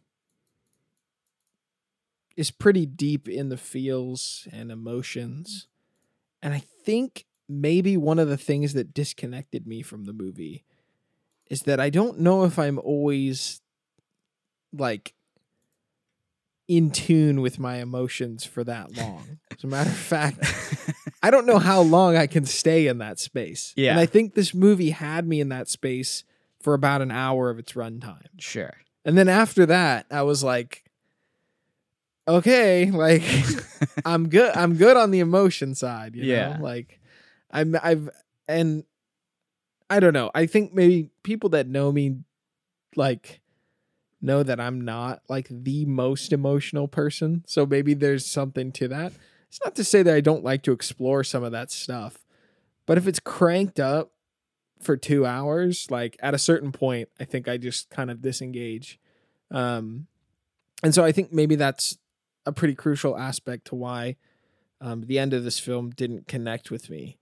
[2.36, 5.67] is pretty deep in the feels and emotions.
[6.41, 10.63] And I think maybe one of the things that disconnected me from the movie
[11.49, 13.61] is that I don't know if I'm always
[14.73, 15.13] like
[16.67, 19.39] in tune with my emotions for that long.
[19.51, 20.43] As a matter of fact,
[21.21, 23.73] I don't know how long I can stay in that space.
[23.75, 23.91] Yeah.
[23.91, 26.23] And I think this movie had me in that space
[26.59, 28.27] for about an hour of its runtime.
[28.39, 28.73] Sure.
[29.05, 30.84] And then after that, I was like,
[32.28, 33.23] okay, like
[34.05, 34.55] I'm good.
[34.55, 36.15] I'm good on the emotion side.
[36.15, 36.57] You Yeah.
[36.57, 36.63] Know?
[36.63, 36.99] Like
[37.51, 38.09] I'm, I've,
[38.47, 38.84] and
[39.89, 40.32] I don't know.
[40.34, 42.17] I think maybe people that know me,
[42.95, 43.41] like,
[44.21, 47.43] know that I'm not like the most emotional person.
[47.47, 49.13] So maybe there's something to that.
[49.47, 52.26] It's not to say that I don't like to explore some of that stuff,
[52.86, 54.11] but if it's cranked up
[54.82, 58.99] for two hours, like at a certain point, I think I just kind of disengage.
[59.51, 60.07] Um,
[60.84, 61.97] and so I think maybe that's
[62.46, 64.16] a pretty crucial aspect to why
[64.82, 67.18] um, the end of this film didn't connect with me.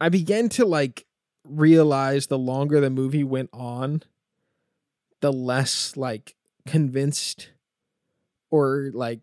[0.00, 1.06] I began to like
[1.44, 4.02] realize the longer the movie went on,
[5.20, 6.34] the less like
[6.66, 7.50] convinced
[8.50, 9.20] or like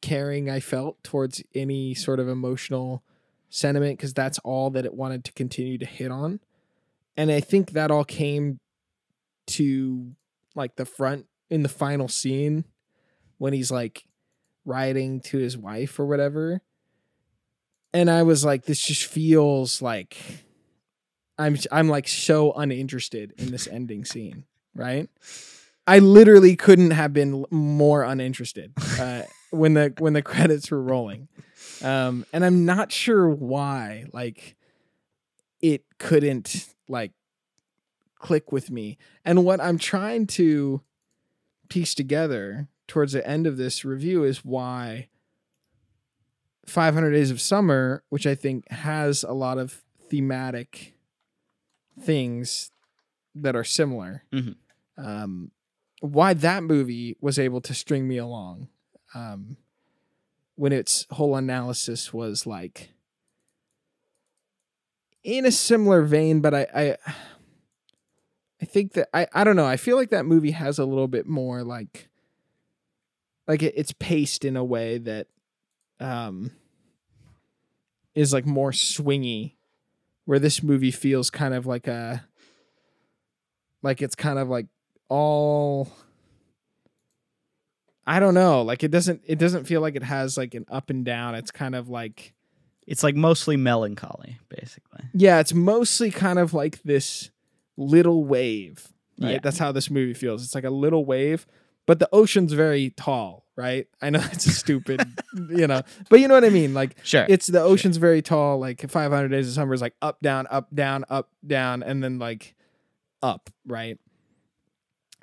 [0.00, 3.02] caring I felt towards any sort of emotional
[3.48, 6.40] sentiment because that's all that it wanted to continue to hit on.
[7.16, 8.58] And I think that all came
[9.48, 10.12] to
[10.54, 12.64] like the front in the final scene
[13.42, 14.04] when he's like
[14.64, 16.62] writing to his wife or whatever.
[17.92, 20.16] And I was like, this just feels like
[21.36, 24.44] I'm I'm like so uninterested in this ending scene,
[24.76, 25.08] right?
[25.88, 31.26] I literally couldn't have been more uninterested uh, when the when the credits were rolling,
[31.82, 34.04] um, and I'm not sure why.
[34.12, 34.54] Like,
[35.60, 37.10] it couldn't like
[38.20, 38.98] click with me.
[39.24, 40.82] And what I'm trying to
[41.68, 45.08] piece together towards the end of this review is why
[46.66, 50.92] 500 Days of Summer, which I think has a lot of thematic
[51.98, 52.70] things
[53.34, 54.56] that are similar, Mhm.
[54.98, 55.52] um,
[56.02, 58.68] why that movie was able to string me along
[59.14, 59.56] um,
[60.56, 62.90] when its whole analysis was like
[65.24, 66.96] in a similar vein, but I, I
[68.60, 69.64] I think that I I don't know.
[69.66, 72.08] I feel like that movie has a little bit more like
[73.48, 75.26] like it, it's paced in a way that
[76.00, 76.50] um
[78.14, 79.54] is like more swingy
[80.24, 82.24] where this movie feels kind of like a
[83.82, 84.66] like it's kind of like
[85.08, 85.88] all
[88.06, 90.90] I don't know, like it doesn't it doesn't feel like it has like an up
[90.90, 91.34] and down.
[91.34, 92.34] It's kind of like
[92.86, 95.04] It's like mostly melancholy, basically.
[95.14, 97.30] yeah, it's mostly kind of like this
[97.76, 98.88] little wave.
[99.20, 99.32] Right?
[99.32, 99.38] Yeah.
[99.42, 100.42] That's how this movie feels.
[100.44, 101.46] It's like a little wave,
[101.86, 103.86] but the ocean's very tall, right?
[104.00, 105.00] I know it's a stupid,
[105.50, 106.74] you know, but you know what I mean?
[106.74, 107.26] Like Sure.
[107.28, 110.74] it's the ocean's very tall, like 500 days of summer is like up, down, up,
[110.74, 112.54] down, up, down, and then like
[113.22, 113.98] up, right?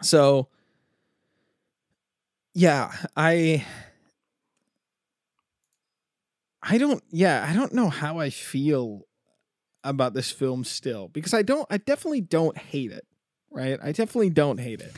[0.01, 0.47] So
[2.53, 3.66] yeah, I
[6.62, 9.05] I don't yeah, I don't know how I feel
[9.84, 13.05] about this film still because I don't I definitely don't hate it,
[13.49, 13.80] right?
[13.82, 14.93] I definitely don't hate it.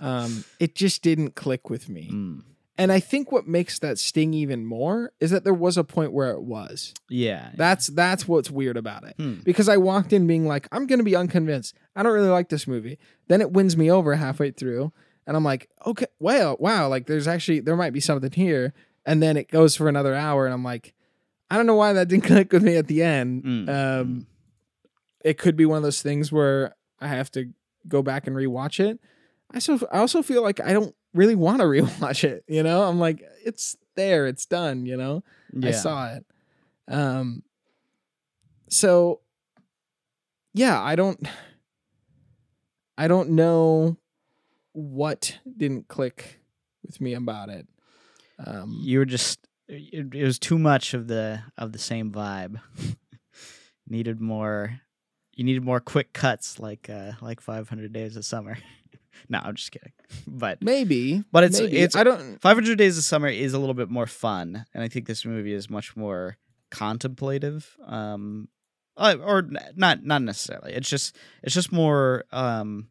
[0.00, 2.10] Um it just didn't click with me.
[2.12, 2.42] Mm.
[2.78, 6.12] And I think what makes that sting even more is that there was a point
[6.12, 6.94] where it was.
[7.10, 7.50] Yeah.
[7.54, 9.14] That's that's what's weird about it.
[9.18, 9.34] Hmm.
[9.44, 11.76] Because I walked in being like, I'm gonna be unconvinced.
[11.94, 12.98] I don't really like this movie.
[13.28, 14.92] Then it wins me over halfway through,
[15.26, 18.72] and I'm like, okay, well, wow, like there's actually there might be something here.
[19.04, 20.94] And then it goes for another hour, and I'm like,
[21.50, 23.44] I don't know why that didn't click with me at the end.
[23.44, 23.68] Mm.
[23.68, 24.26] Um,
[25.24, 27.52] it could be one of those things where I have to
[27.86, 28.98] go back and rewatch it.
[29.52, 32.44] I so I also feel like I don't really want to rewatch it.
[32.48, 34.86] You know, I'm like, it's there, it's done.
[34.86, 35.68] You know, yeah.
[35.68, 36.26] I saw it.
[36.88, 37.42] Um,
[38.68, 39.20] so
[40.54, 41.26] yeah, I don't,
[42.98, 43.96] I don't know
[44.72, 46.40] what didn't click
[46.84, 47.66] with me about it.
[48.44, 52.60] Um, you were just it, it was too much of the of the same vibe.
[53.88, 54.80] needed more
[55.34, 58.58] you needed more quick cuts like uh like 500 days of summer.
[59.28, 59.92] no, I'm just kidding.
[60.26, 61.76] But maybe, But it's- maybe.
[61.78, 62.40] it's- I don't.
[62.40, 65.52] 500 Days of Summer is a little bit more fun, and I think this movie
[65.52, 66.36] is much more
[66.70, 67.76] contemplative.
[67.86, 68.48] Um,
[68.96, 69.42] uh, or
[69.74, 70.72] not not necessarily.
[70.74, 72.88] It's just it's just more um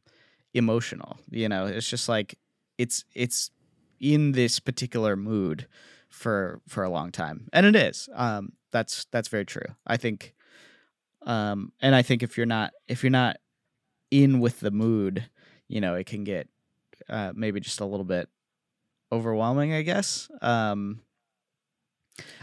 [0.53, 1.17] emotional.
[1.29, 2.37] You know, it's just like
[2.77, 3.51] it's it's
[3.99, 5.67] in this particular mood
[6.09, 8.09] for for a long time, and it is.
[8.15, 9.75] Um, that's that's very true.
[9.85, 10.33] I think.
[11.23, 13.37] Um, and I think if you're not if you're not
[14.09, 15.29] in with the mood,
[15.71, 16.47] you know, it can get
[17.09, 18.27] uh, maybe just a little bit
[19.11, 20.29] overwhelming, I guess.
[20.41, 21.01] Um,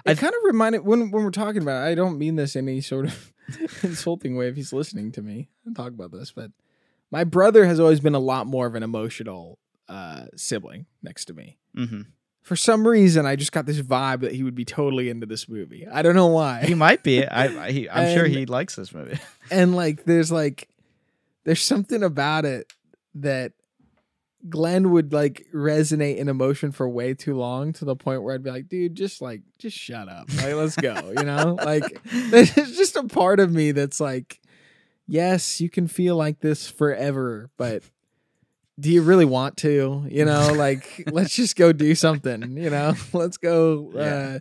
[0.06, 1.86] It kind of reminded when when we're talking about.
[1.86, 3.32] It, I don't mean this in any sort of
[3.82, 4.48] insulting way.
[4.48, 6.50] If he's listening to me and talk about this, but
[7.10, 9.58] my brother has always been a lot more of an emotional
[9.88, 11.58] uh, sibling next to me.
[11.76, 12.06] mhm.
[12.42, 15.50] For some reason, I just got this vibe that he would be totally into this
[15.50, 15.86] movie.
[15.86, 16.64] I don't know why.
[16.64, 17.22] He might be.
[17.26, 19.18] I, I he, I'm sure he likes this movie.
[19.50, 20.66] and like there's like
[21.44, 22.72] there's something about it
[23.22, 23.52] that
[24.48, 28.42] Glenn would like resonate in emotion for way too long to the point where I'd
[28.42, 30.28] be like, dude, just like just shut up.
[30.36, 31.12] Like let's go.
[31.16, 31.58] You know?
[31.64, 32.00] Like
[32.30, 34.40] there's just a part of me that's like,
[35.06, 37.82] yes, you can feel like this forever, but
[38.78, 40.06] do you really want to?
[40.08, 42.94] You know, like let's just go do something, you know?
[43.12, 44.38] Let's go uh Yeah.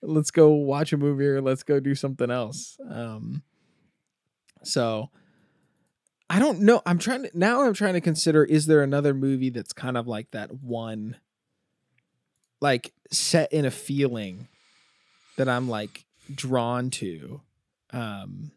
[0.00, 2.78] let's go watch a movie or let's go do something else.
[2.90, 3.42] Um
[4.62, 5.10] so
[6.34, 6.82] I don't know.
[6.84, 10.08] I'm trying to now I'm trying to consider is there another movie that's kind of
[10.08, 11.16] like that one
[12.60, 14.48] like set in a feeling
[15.36, 16.04] that I'm like
[16.34, 17.40] drawn to.
[17.92, 18.50] Um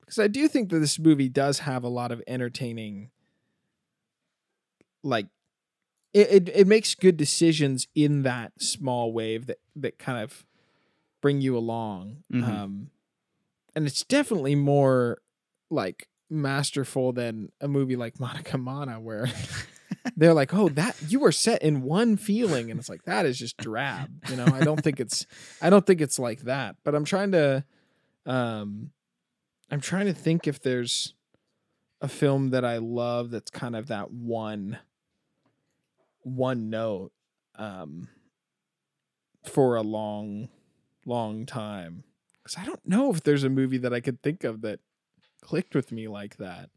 [0.00, 3.10] because I do think that this movie does have a lot of entertaining
[5.02, 5.26] like
[6.14, 10.46] it, it, it makes good decisions in that small wave that that kind of
[11.20, 12.24] bring you along.
[12.32, 12.48] Mhm.
[12.48, 12.90] Um
[13.76, 15.18] and it's definitely more
[15.68, 19.28] like masterful than a movie like Monica Mana, where
[20.16, 23.38] they're like, "Oh, that you were set in one feeling," and it's like that is
[23.38, 24.10] just drab.
[24.28, 25.26] You know, I don't think it's,
[25.60, 26.76] I don't think it's like that.
[26.84, 27.64] But I'm trying to,
[28.26, 28.90] um,
[29.70, 31.14] I'm trying to think if there's
[32.00, 34.78] a film that I love that's kind of that one,
[36.22, 37.12] one note,
[37.56, 38.08] um,
[39.44, 40.48] for a long,
[41.06, 42.04] long time.
[42.42, 44.80] Because I don't know if there's a movie that I could think of that
[45.44, 46.70] clicked with me like that.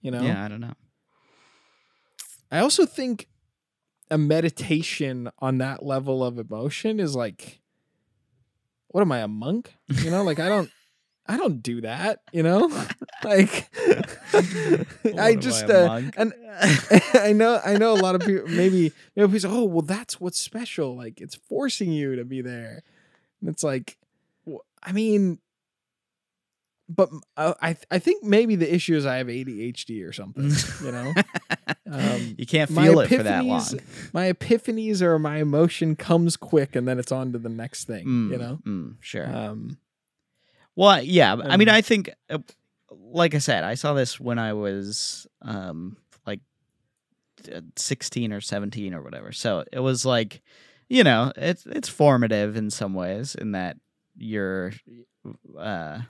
[0.00, 0.20] You know?
[0.22, 0.74] Yeah, I don't know.
[2.52, 3.26] I also think
[4.10, 7.60] a meditation on that level of emotion is like
[8.88, 9.74] what am I a monk?
[9.88, 10.70] You know, like I don't
[11.26, 12.68] I don't do that, you know?
[13.24, 13.68] like
[15.18, 16.14] I just I, uh, monk?
[16.16, 16.32] and
[17.14, 20.20] I know I know a lot of people maybe maybe people say, "Oh, well that's
[20.20, 20.96] what's special.
[20.96, 22.82] Like it's forcing you to be there."
[23.40, 23.98] And it's like
[24.82, 25.40] I mean
[26.88, 30.52] but uh, I I think maybe the issue is I have ADHD or something,
[30.84, 31.14] you know?
[31.90, 33.64] Um, you can't feel it for that long.
[34.12, 38.04] my epiphanies or my emotion comes quick and then it's on to the next thing
[38.30, 39.26] you Mm, know mm, sure.
[39.26, 39.78] um
[40.74, 41.36] Well, yeah.
[41.36, 42.38] but I mean, Um, I think, uh,
[42.90, 46.40] like I said, I saw this when I was um, like
[47.52, 49.32] uh, sixteen or seventeen or whatever.
[49.32, 50.42] So it was like,
[50.88, 53.76] you know, it's it's formative in some ways in that
[54.18, 54.72] you're,
[55.58, 56.00] uh,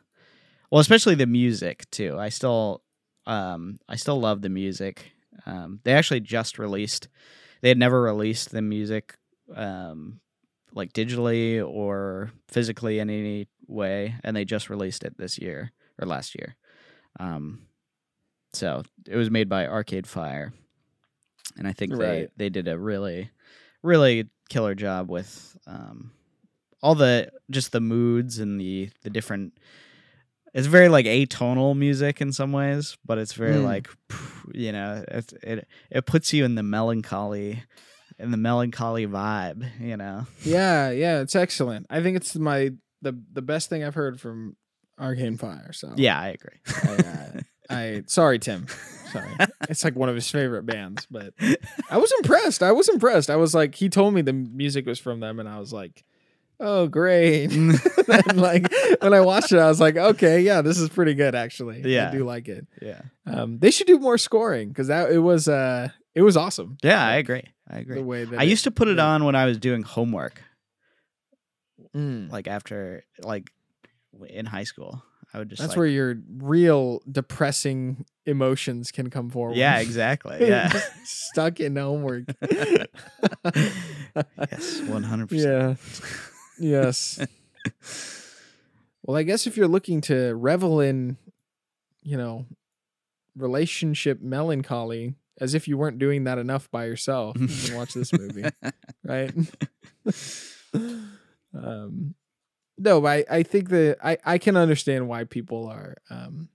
[0.70, 2.16] well, especially the music too.
[2.18, 2.82] I still,
[3.26, 5.12] um, I still love the music.
[5.44, 7.08] Um, they actually just released.
[7.62, 9.16] They had never released the music,
[9.54, 10.20] um,
[10.72, 16.06] like digitally or physically in any way, and they just released it this year or
[16.06, 16.56] last year.
[17.18, 17.66] Um,
[18.52, 20.52] so it was made by Arcade Fire,
[21.58, 23.30] and I think they they did a really,
[23.82, 26.12] really killer job with um,
[26.82, 29.58] all the just the moods and the the different.
[30.56, 33.64] It's very like atonal music in some ways, but it's very Mm.
[33.64, 33.88] like
[34.54, 37.62] you know it it it puts you in the melancholy,
[38.18, 39.68] in the melancholy vibe.
[39.80, 40.26] You know.
[40.44, 42.70] yeah yeah it's excellent i think it's my
[43.02, 44.56] the the best thing i've heard from
[44.98, 46.58] Arcade Fire so Yeah, I agree.
[46.66, 47.40] I, uh,
[47.70, 48.66] I sorry tim
[49.12, 49.28] sorry
[49.68, 51.34] it's like one of his favorite bands but
[51.90, 54.98] i was impressed i was impressed i was like he told me the music was
[54.98, 56.04] from them and i was like
[56.60, 60.88] oh great and like when i watched it i was like okay yeah this is
[60.88, 62.08] pretty good actually Yeah.
[62.08, 63.02] i do like it yeah.
[63.26, 67.04] um they should do more scoring because that it was uh it was awesome Yeah,
[67.06, 67.44] I agree.
[67.68, 68.02] I the agree.
[68.02, 70.40] way that I used to put it the- on when I was doing homework,
[71.94, 72.30] Mm.
[72.32, 73.50] like after like
[74.28, 75.02] in high school.
[75.34, 79.56] I would just That's like, where your real depressing emotions can come forward.
[79.58, 80.38] Yeah, exactly.
[80.48, 80.68] Yeah.
[80.68, 82.24] Just Stuck in homework.
[83.44, 85.78] yes, one hundred percent.
[85.78, 86.06] Yeah.
[86.58, 87.18] Yes.
[89.02, 91.16] well, I guess if you're looking to revel in,
[92.02, 92.46] you know,
[93.36, 98.12] relationship melancholy, as if you weren't doing that enough by yourself, you can watch this
[98.12, 98.44] movie,
[99.04, 99.32] right?
[101.54, 102.14] um,
[102.78, 106.48] no, I, I think that I, I can understand why people are um,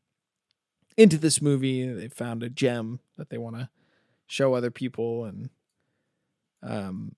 [0.98, 1.88] into this movie.
[1.88, 3.70] They found a gem that they want to
[4.28, 5.50] show other people, and
[6.64, 7.16] um,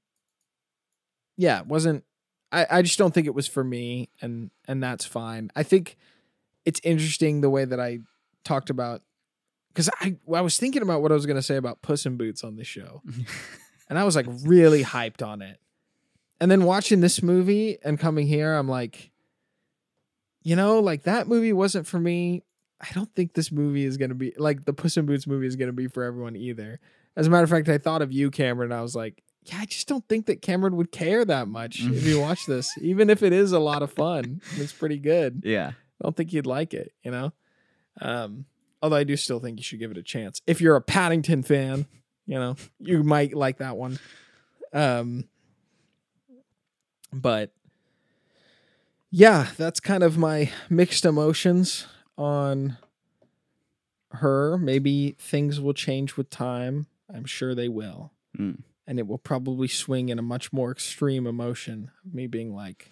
[1.38, 2.03] yeah, it wasn't.
[2.53, 5.49] I, I just don't think it was for me, and and that's fine.
[5.55, 5.97] I think
[6.65, 7.99] it's interesting the way that I
[8.43, 9.01] talked about
[9.69, 12.43] because I I was thinking about what I was gonna say about Puss in Boots
[12.43, 13.01] on the show,
[13.89, 15.59] and I was like really hyped on it.
[16.39, 19.11] And then watching this movie and coming here, I'm like,
[20.43, 22.43] you know, like that movie wasn't for me.
[22.81, 25.55] I don't think this movie is gonna be like the Puss in Boots movie is
[25.55, 26.79] gonna be for everyone either.
[27.15, 28.71] As a matter of fact, I thought of you, Cameron.
[28.71, 32.05] I was like, yeah, I just don't think that Cameron would care that much if
[32.05, 34.41] you watch this, even if it is a lot of fun.
[34.57, 35.41] It's pretty good.
[35.45, 35.71] yeah.
[36.01, 37.31] I don't think you'd like it, you know?
[38.01, 38.45] Um,
[38.81, 40.41] although I do still think you should give it a chance.
[40.45, 41.85] If you're a Paddington fan,
[42.25, 43.99] you know, you might like that one.
[44.73, 45.29] Um,
[47.13, 47.53] but
[49.11, 51.85] yeah, that's kind of my mixed emotions
[52.17, 52.77] on
[54.11, 54.57] her.
[54.57, 56.87] Maybe things will change with time.
[57.13, 58.11] I'm sure they will.
[58.37, 58.63] Mm.
[58.86, 61.89] And it will probably swing in a much more extreme emotion.
[62.11, 62.91] Me being like,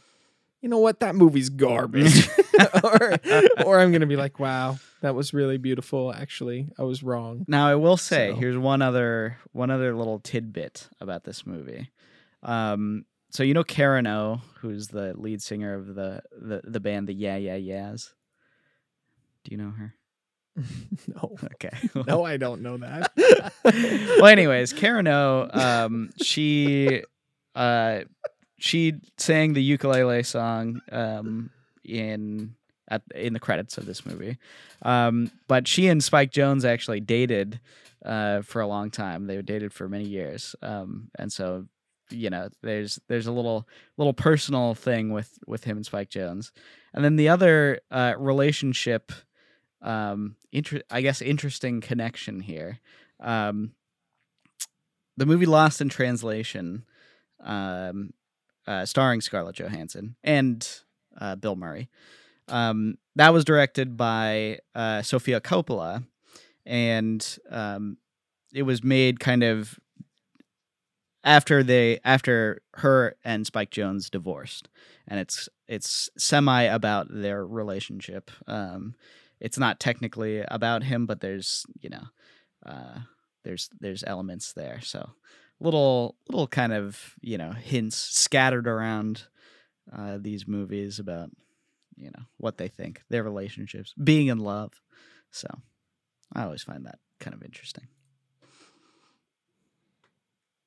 [0.62, 2.30] you know what, that movie's garbage.
[2.84, 3.18] or,
[3.66, 6.14] or I'm gonna be like, wow, that was really beautiful.
[6.14, 7.46] Actually, I was wrong.
[7.48, 11.90] Now I will say, So- here's one other one other little tidbit about this movie.
[12.44, 17.08] Um, so you know Karen O, who's the lead singer of the the, the band
[17.08, 18.14] the Yeah Yeah Yeahs.
[19.44, 19.96] Do you know her?
[20.56, 21.72] No, Okay.
[22.08, 23.12] no, I don't know that.
[23.64, 27.04] well, anyways, Karen O, um, she,
[27.56, 28.02] uh,
[28.60, 31.50] she sang the ukulele song um,
[31.84, 32.56] in
[32.92, 34.38] at in the credits of this movie.
[34.84, 37.60] Um, but she and Spike Jonze actually dated
[38.06, 39.26] uh, for a long time.
[39.26, 41.66] They were dated for many years, um, and so
[42.10, 46.52] you know there's there's a little little personal thing with with him and Spike Jonze,
[46.94, 49.12] and then the other uh, relationship,
[49.82, 52.80] um, inter- I guess interesting connection here.
[53.20, 53.74] Um,
[55.18, 56.86] the movie Lost in Translation,
[57.44, 58.14] um,
[58.68, 60.68] uh, starring Scarlett Johansson and
[61.20, 61.90] uh, Bill Murray.
[62.48, 66.04] Um, that was directed by uh, Sofia Coppola,
[66.66, 67.98] and um,
[68.54, 69.80] it was made kind of
[71.24, 74.70] after they after her and Spike Jonze divorced,
[75.08, 78.32] and it's it's semi about their relationship.
[78.48, 78.96] Um,
[79.42, 82.04] it's not technically about him, but there's you know,
[82.66, 83.00] uh,
[83.44, 84.80] there's there's elements there.
[84.82, 85.10] So
[85.60, 89.24] little little kind of you know hints scattered around
[89.96, 91.30] uh, these movies about
[91.96, 94.82] you know what they think their relationships being in love
[95.30, 95.48] so
[96.34, 97.88] i always find that kind of interesting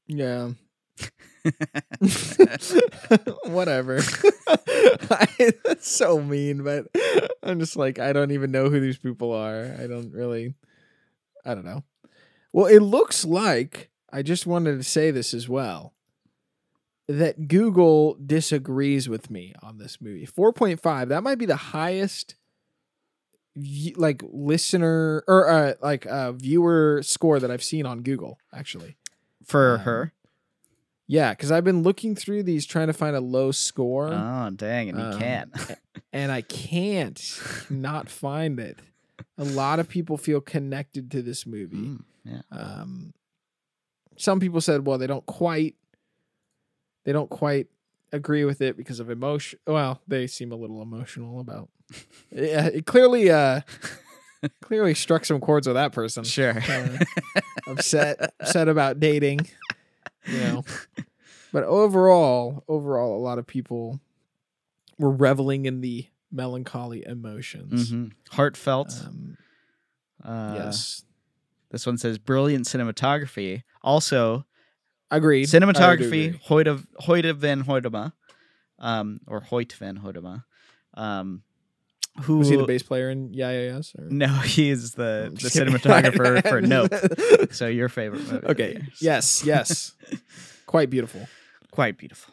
[0.06, 0.50] Yeah.
[3.46, 3.98] Whatever.
[5.10, 6.86] I, that's so mean, but
[7.42, 9.76] I'm just like, I don't even know who these people are.
[9.78, 10.54] I don't really,
[11.44, 11.84] I don't know.
[12.52, 15.92] Well, it looks like, I just wanted to say this as well,
[17.08, 20.26] that Google disagrees with me on this movie.
[20.26, 22.36] 4.5, that might be the highest.
[23.96, 28.96] Like listener or uh, like uh, viewer score that I've seen on Google, actually.
[29.44, 30.13] for Um, her
[31.06, 34.88] Yeah, because I've been looking through these trying to find a low score, oh dang
[34.88, 35.54] and you um, can't
[36.12, 37.20] and I can't
[37.68, 38.78] not find it.
[39.36, 41.76] A lot of people feel connected to this movie.
[41.76, 43.12] Mm, yeah Um,
[44.16, 45.74] some people said, well, they don't quite,
[47.04, 47.66] they don't quite
[48.12, 49.58] agree with it because of emotion.
[49.66, 51.68] Well, they seem a little emotional about.
[52.30, 53.60] Yeah, it clearly, uh,
[54.62, 56.24] clearly struck some chords with that person.
[56.24, 56.98] sure Uh,
[57.68, 59.46] upset upset about dating
[60.26, 60.64] you know?
[61.52, 64.00] But overall overall a lot of people
[64.98, 67.92] were reveling in the melancholy emotions.
[67.92, 68.10] Mhm.
[68.32, 68.92] heartfelt.
[69.06, 69.36] Um,
[70.24, 71.04] uh, yes.
[71.70, 73.62] this one says brilliant cinematography.
[73.82, 74.44] Also
[75.12, 75.46] agreed.
[75.46, 76.40] Cinematography agree.
[76.48, 78.12] Hoyte, Hoyte van Hoytema
[78.80, 80.42] um or Hoyt van Hoytema.
[80.94, 81.44] Um
[82.22, 84.04] who was he the bass player in yeah yeah yes or?
[84.08, 85.74] No, he's the the kidding.
[85.74, 86.92] cinematographer for Nope.
[87.52, 88.46] So your favorite movie?
[88.46, 88.88] okay year.
[89.00, 89.92] yes yes
[90.66, 91.26] quite beautiful
[91.70, 92.32] quite beautiful.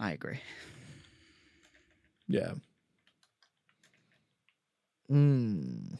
[0.00, 0.40] I agree.
[2.28, 2.52] yeah
[5.10, 5.98] mm.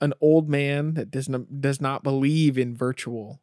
[0.00, 3.40] an old man that does not does not believe in virtual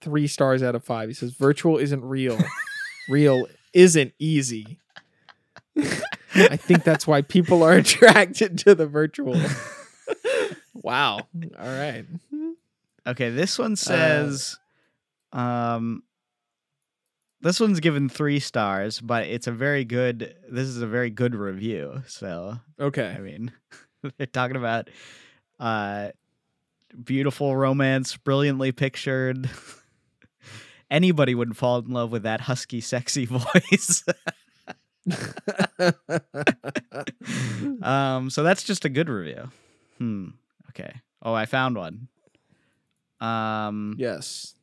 [0.00, 2.38] three stars out of five he says virtual isn't real
[3.08, 4.78] real isn't easy
[6.34, 9.40] i think that's why people are attracted to the virtual
[10.74, 11.20] wow
[11.58, 12.04] all right
[13.06, 14.58] Okay, this Uh, one says,
[15.32, 16.02] um,
[17.40, 20.36] this one's given three stars, but it's a very good.
[20.50, 22.02] This is a very good review.
[22.06, 23.14] So okay.
[23.16, 23.52] I mean,
[24.18, 24.90] they're talking about
[25.58, 26.10] uh,
[27.02, 29.48] beautiful romance, brilliantly pictured.
[30.90, 34.04] Anybody would fall in love with that husky, sexy voice.
[37.82, 39.50] um, so that's just a good review.
[39.98, 40.28] Hmm.
[40.70, 40.92] Okay.
[41.22, 42.08] Oh, I found one.
[43.20, 44.54] Um, yes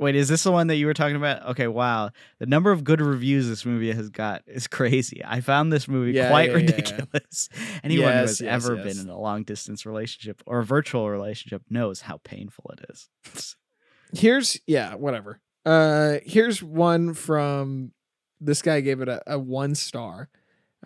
[0.00, 1.46] wait, is this the one that you were talking about?
[1.50, 2.10] Okay, wow.
[2.38, 5.22] The number of good reviews this movie has got is crazy.
[5.24, 6.66] I found this movie Yeah, quite yeah, yeah, yeah.
[6.66, 7.48] ridiculous.
[7.84, 8.84] Anyone who has yes, ever yes.
[8.84, 13.56] been in a long distance relationship or a virtual relationship knows how painful it is.
[14.12, 17.92] here's yeah whatever uh here's one from
[18.40, 20.28] this guy gave it a, a one star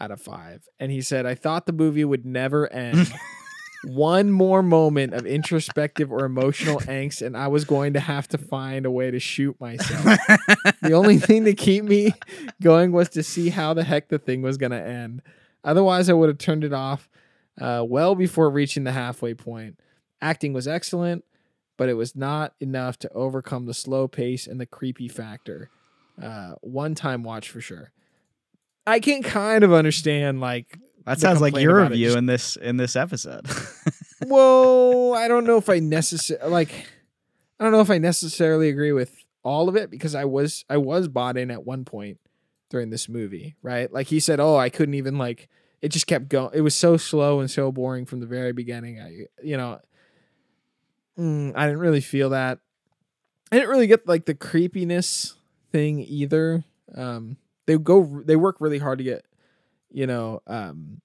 [0.00, 3.12] out of five and he said i thought the movie would never end.
[3.86, 8.38] One more moment of introspective or emotional angst and i was going to have to
[8.38, 10.18] find a way to shoot myself.
[10.80, 12.14] The only thing to keep me
[12.62, 15.20] going was to see how the heck the thing was going to end.
[15.62, 17.10] Otherwise i would have turned it off
[17.60, 19.78] uh, well before reaching the halfway point.
[20.22, 21.22] Acting was excellent
[21.76, 25.70] but it was not enough to overcome the slow pace and the creepy factor.
[26.20, 27.90] Uh, one time watch for sure.
[28.86, 32.76] I can kind of understand like That sounds like your review just- in this in
[32.76, 33.46] this episode.
[34.26, 36.70] well, I don't know if I necessarily like
[37.58, 40.76] I don't know if I necessarily agree with all of it because I was I
[40.76, 42.18] was bought in at one point
[42.70, 43.92] during this movie, right?
[43.92, 45.48] Like he said, "Oh, I couldn't even like
[45.80, 46.50] it just kept going.
[46.54, 49.80] It was so slow and so boring from the very beginning." I you know,
[51.18, 52.58] mm, I didn't really feel that.
[53.52, 55.34] I didn't really get like the creepiness
[55.74, 56.62] thing either.
[56.94, 59.24] Um they go they work really hard to get
[59.90, 61.00] you know, um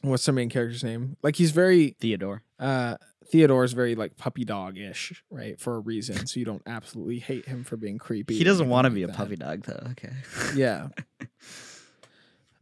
[0.00, 1.16] what's the main character's name?
[1.22, 2.42] Like he's very Theodore.
[2.58, 2.96] uh
[3.26, 5.60] Theodore's very like puppy dog ish, right?
[5.60, 6.26] For a reason.
[6.26, 8.36] So you don't absolutely hate him for being creepy.
[8.38, 9.16] He doesn't want to like be a that.
[9.16, 9.86] puppy dog though.
[9.92, 10.12] Okay.
[10.56, 10.88] Yeah.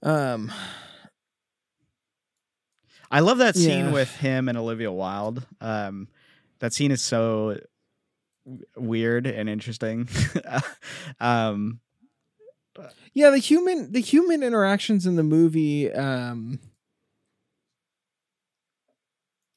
[0.02, 0.50] um
[3.10, 3.92] I love that scene Yeah.
[3.92, 5.46] with him and Olivia Wilde.
[5.62, 6.08] Um,
[6.58, 7.58] that scene is so
[8.76, 10.08] weird and interesting.
[11.20, 11.80] um,
[13.14, 16.60] Yeah, the human the human interactions in the movie um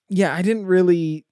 [0.10, 1.26] Yeah, I didn't really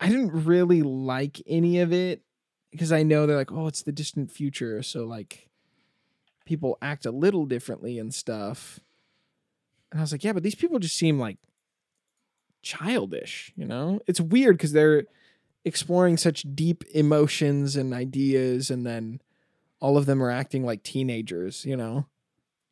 [0.00, 2.22] I didn't really like any of it
[2.70, 5.48] because I know they're like, "Oh, it's the distant future." So like
[6.46, 8.80] people act a little differently and stuff.
[9.90, 11.38] And I was like, "Yeah, but these people just seem like
[12.62, 14.00] childish, you know?
[14.06, 15.04] It's weird cuz they're
[15.64, 19.20] exploring such deep emotions and ideas and then
[19.80, 22.06] all of them are acting like teenagers, you know.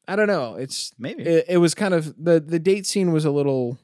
[0.09, 0.55] I don't know.
[0.55, 1.25] It's maybe.
[1.25, 3.79] it, it was kind of the the date scene was a little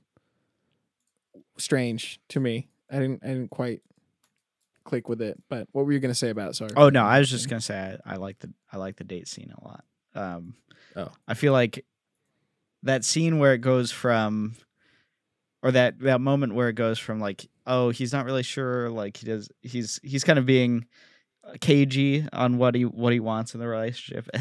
[1.58, 2.68] strange to me.
[2.90, 3.80] I didn't I didn't quite
[4.84, 5.40] click with it.
[5.48, 6.56] But what were you gonna say about it?
[6.56, 6.70] Sorry.
[6.76, 9.28] oh no, I was just gonna say I, I like the I like the date
[9.28, 9.84] scene a lot.
[10.14, 10.54] Um,
[10.94, 11.10] Oh.
[11.26, 11.86] I feel like
[12.82, 14.56] that scene where it goes from,
[15.62, 18.90] or that that moment where it goes from like, oh, he's not really sure.
[18.90, 20.86] Like he does, he's he's kind of being
[21.60, 24.28] cagey on what he what he wants in the relationship.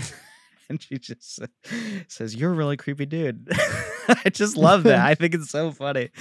[0.70, 1.42] And she just
[2.08, 3.46] says, "You're a really creepy dude."
[4.08, 5.06] I just love that.
[5.06, 6.12] I think it's so funny,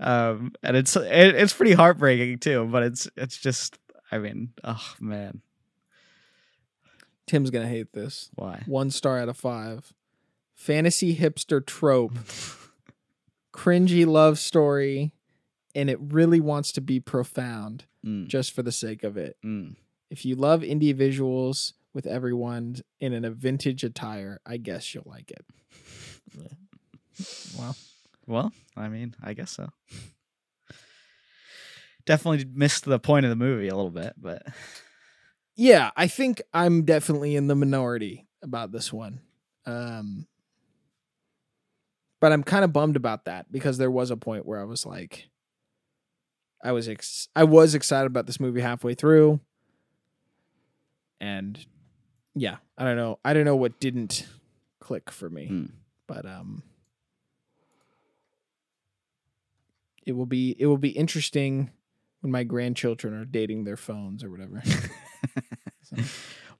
[0.00, 2.66] um, and it's it, it's pretty heartbreaking too.
[2.72, 3.78] But it's it's just,
[4.10, 5.42] I mean, oh man,
[7.26, 8.30] Tim's gonna hate this.
[8.34, 8.62] why?
[8.64, 9.92] One star out of five.
[10.54, 12.14] Fantasy hipster trope.
[13.58, 15.12] Cringy love story.
[15.74, 19.36] And it really wants to be profound Mm, just for the sake of it.
[19.44, 19.74] mm.
[20.10, 25.30] If you love indie visuals with everyone in a vintage attire, I guess you'll like
[25.32, 25.44] it.
[27.58, 27.76] Well,
[28.26, 29.68] Well, I mean, I guess so.
[32.06, 34.42] Definitely missed the point of the movie a little bit, but
[35.56, 39.20] Yeah, I think I'm definitely in the minority about this one.
[39.66, 40.26] Um
[42.20, 44.84] but I'm kind of bummed about that because there was a point where I was
[44.84, 45.28] like
[46.62, 49.40] I was ex- I was excited about this movie halfway through.
[51.20, 51.64] And
[52.34, 53.18] yeah, I don't know.
[53.24, 54.26] I don't know what didn't
[54.80, 55.46] click for me.
[55.46, 55.64] Hmm.
[56.06, 56.62] But um
[60.04, 61.70] it will be it will be interesting
[62.20, 64.62] when my grandchildren are dating their phones or whatever.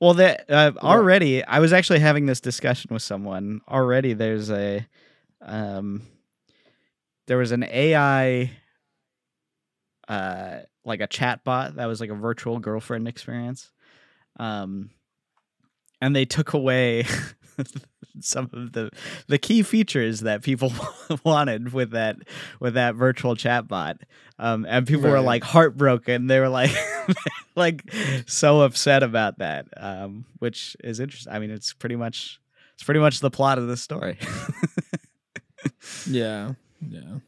[0.00, 3.62] well, that uh, already I was actually having this discussion with someone.
[3.68, 4.86] Already, there's a
[5.40, 6.02] um,
[7.26, 8.50] there was an AI,
[10.08, 13.70] uh, like a chatbot that was like a virtual girlfriend experience,
[14.38, 14.90] um,
[16.00, 17.04] and they took away
[18.20, 18.90] some of the
[19.26, 20.72] the key features that people
[21.24, 22.16] wanted with that
[22.60, 23.98] with that virtual chatbot.
[24.38, 26.28] Um, and people were like heartbroken.
[26.28, 26.70] They were like
[27.56, 27.82] like
[28.26, 29.66] so upset about that.
[29.76, 31.32] Um, which is interesting.
[31.32, 32.40] I mean, it's pretty much
[32.74, 34.18] it's pretty much the plot of the story.
[36.06, 36.52] Yeah.
[36.80, 37.18] Yeah.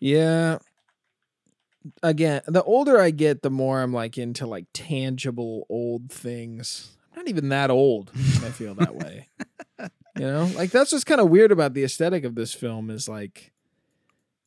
[0.00, 0.58] Yeah.
[2.02, 6.96] Again, the older I get, the more I'm like into like tangible old things.
[7.12, 8.10] I'm not even that old.
[8.14, 9.28] I feel that way.
[10.14, 13.08] You know, like that's just kind of weird about the aesthetic of this film is
[13.08, 13.50] like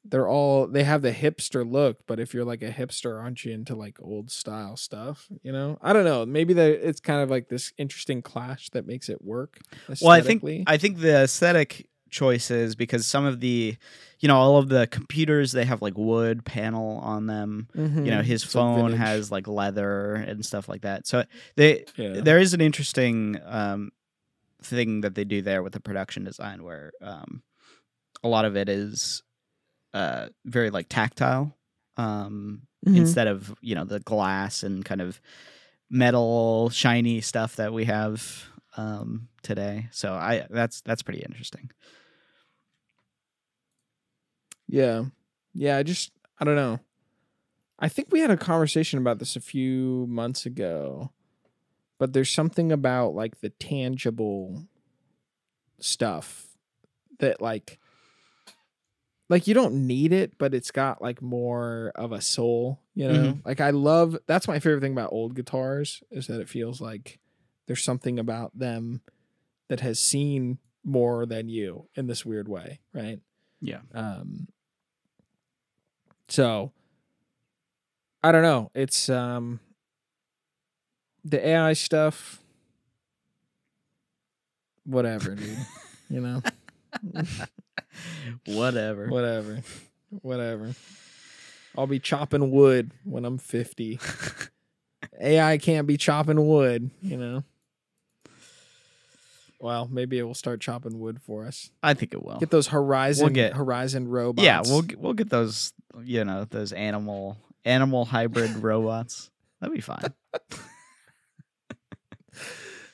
[0.04, 3.52] they're all they have the hipster look, but if you're like a hipster, aren't you
[3.52, 5.28] into like old style stuff?
[5.42, 6.26] You know, I don't know.
[6.26, 9.58] Maybe that it's kind of like this interesting clash that makes it work.
[10.02, 10.44] well, I think.
[10.68, 13.76] I think the aesthetic choices because some of the
[14.20, 18.22] you know all of the computers they have like wood panel on them you know
[18.22, 18.26] Mhm.
[18.26, 21.24] his It's phone has like leather and stuff like that so
[21.56, 22.22] they Yeah.
[22.22, 23.92] there is an interesting um
[24.62, 27.44] thing that they do there with the production design where um
[28.24, 29.22] a lot of it is
[29.94, 31.56] uh very like tactile
[31.98, 32.98] um Mhm.
[32.98, 35.20] instead of you know the glass and kind of
[35.90, 38.46] metal shiny stuff that we have
[38.78, 41.70] um today so i that's that's pretty interesting
[44.68, 45.06] Yeah.
[45.54, 46.80] Yeah, I just I don't know.
[47.80, 51.12] I think we had a conversation about this a few months ago.
[51.98, 54.66] But there's something about like the tangible
[55.80, 56.48] stuff
[57.20, 57.80] that like
[59.30, 63.40] like you don't need it, but it's got like more of a soul, you know?
[63.46, 67.20] Like I love that's my favorite thing about old guitars is that it feels like
[67.68, 69.02] there's something about them
[69.70, 73.20] that has seen more than you in this weird way, right?
[73.62, 74.48] yeah Um,
[76.28, 76.72] so
[78.24, 78.72] I don't know.
[78.76, 79.60] It's um
[81.24, 82.40] the AI stuff.
[84.86, 85.58] Whatever, dude.
[86.08, 86.44] You know,
[88.46, 89.08] Whatever.
[89.08, 89.64] Whatever.
[90.22, 90.76] Whatever.
[91.76, 94.00] I'll be chopping wood when I'm 50.
[95.20, 97.44] AI can't be chopping wood, you know.
[99.66, 101.72] Well, maybe it will start chopping wood for us.
[101.82, 102.38] I think it will.
[102.38, 104.46] Get those Horizon get- Horizon robots.
[104.46, 105.74] Yeah, we'll get- we'll get those.
[106.04, 109.32] You know, those animal animal hybrid robots.
[109.60, 110.14] That'd be fine.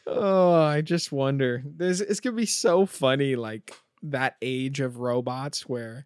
[0.08, 1.62] Oh, I just wonder.
[1.66, 3.74] There's it's gonna be so funny, like
[4.04, 6.06] that age of robots where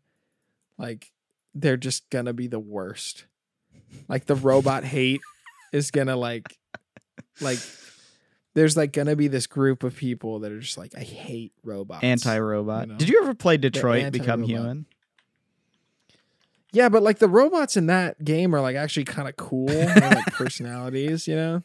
[0.77, 1.11] like
[1.53, 3.25] they're just gonna be the worst.
[4.07, 5.21] Like the robot hate
[5.71, 6.57] is gonna like
[7.39, 7.59] like
[8.55, 12.03] there's like gonna be this group of people that are just like, I hate robots.
[12.03, 12.87] Anti-robot.
[12.87, 12.97] you know.
[12.97, 14.43] Did you ever play Detroit Become.
[14.43, 14.85] Human?
[16.71, 19.67] Yeah, but like the robots in that game are like actually kind of cool.
[19.67, 21.63] Like personalities, you know?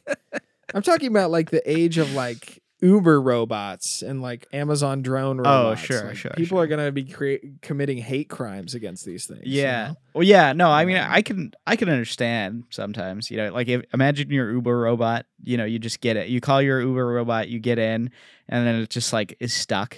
[0.75, 5.43] I'm talking about like the age of like Uber robots and like Amazon drone oh,
[5.43, 5.83] robots.
[5.83, 6.65] Oh, sure, Like, sure, People sure.
[6.65, 9.43] are gonna be crea- committing hate crimes against these things.
[9.45, 9.89] you Yeah.
[9.89, 9.97] know?
[10.15, 10.53] Well, yeah.
[10.53, 13.31] No, I mean, I can, I can understand sometimes.
[13.31, 15.27] You know, like if, imagine your Uber robot.
[15.43, 16.29] You know, you just get it.
[16.29, 18.11] You call your Uber robot, you get in,
[18.49, 19.97] and then it just like is stuck.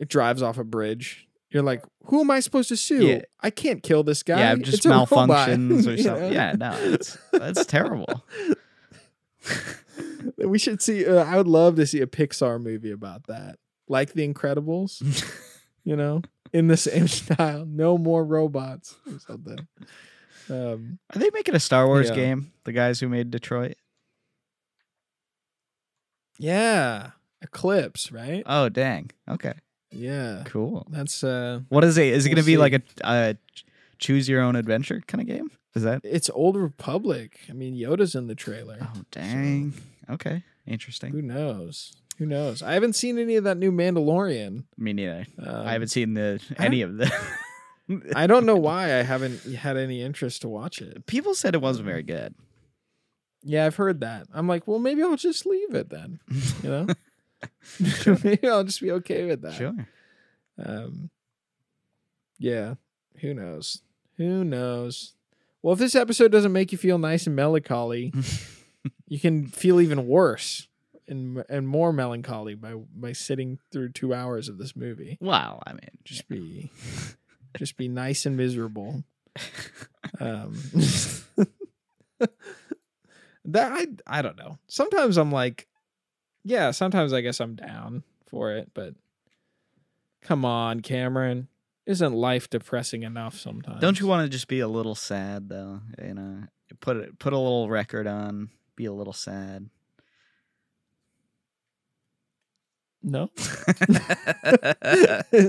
[0.00, 1.26] It drives off a bridge.
[1.50, 3.06] You're like, who am I supposed to sue?
[3.06, 3.22] Yeah.
[3.40, 4.38] I can't kill this guy.
[4.40, 6.32] yeah, just It's a robot." malfunctions or You something.
[6.32, 8.24] Yeah, no, it's that's terrible.
[10.38, 11.06] We should see.
[11.06, 13.58] Uh, I would love to see a Pixar movie about that,
[13.88, 15.00] like The Incredibles.
[15.84, 16.22] you know,
[16.52, 17.64] in the same style.
[17.66, 19.66] No more robots or something.
[20.50, 22.14] Um, Are they making a Star Wars Yeah.
[22.14, 22.52] game?
[22.64, 23.76] The guys who made Detroit.
[26.38, 27.10] yeah,
[27.42, 28.42] Eclipse, right?
[28.46, 29.10] Oh, dang.
[29.28, 29.52] Okay,
[29.90, 30.86] Yeah, cool.
[30.90, 32.06] that's uh, What is it?
[32.08, 32.58] Is it We'll going to be see.
[32.58, 33.36] like a, a
[33.98, 35.50] choose your own adventure kind of game?
[35.74, 36.02] Is that?
[36.04, 37.40] it's Old Republic.
[37.48, 38.78] I mean, Yoda's in the trailer.
[38.80, 39.74] Oh, dang.
[40.08, 41.10] Okay, interesting.
[41.12, 41.94] Who knows?
[42.18, 42.62] Who knows?
[42.62, 44.64] I haven't seen any of that new Mandalorian.
[44.78, 45.26] Me neither.
[45.38, 47.12] Um, I haven't seen the any of the.
[48.14, 51.06] I don't know why I haven't had any interest to watch it.
[51.06, 52.34] People said it wasn't very good.
[53.42, 54.26] Yeah, I've heard that.
[54.32, 56.20] I'm like, well, maybe I'll just leave it then.
[56.62, 56.86] You know,
[58.24, 59.54] maybe I'll just be okay with that.
[59.54, 59.74] Sure.
[60.64, 61.10] Um,
[62.38, 62.74] yeah,
[63.20, 63.82] who knows?
[64.16, 65.14] Who knows?
[65.64, 68.12] Well, if this episode doesn't make you feel nice and melancholy,
[69.08, 70.68] you can feel even worse
[71.08, 75.16] and and more melancholy by by sitting through two hours of this movie.
[75.22, 76.70] Well, I mean, Just be,
[77.56, 79.04] just be nice and miserable.
[80.20, 80.54] Um,
[83.46, 84.58] that I I don't know.
[84.68, 85.66] Sometimes I'm like,
[86.44, 86.70] yeah.
[86.72, 88.94] Sometimes I guess I'm down for it, but
[90.20, 91.48] come on, Cameron.
[91.86, 93.80] Isn't life depressing enough sometimes?
[93.80, 95.80] don't you want to just be a little sad though?
[96.02, 96.42] You know,
[96.80, 99.68] put it put a little record on, be a little sad.
[103.02, 103.28] No.
[103.36, 103.46] is,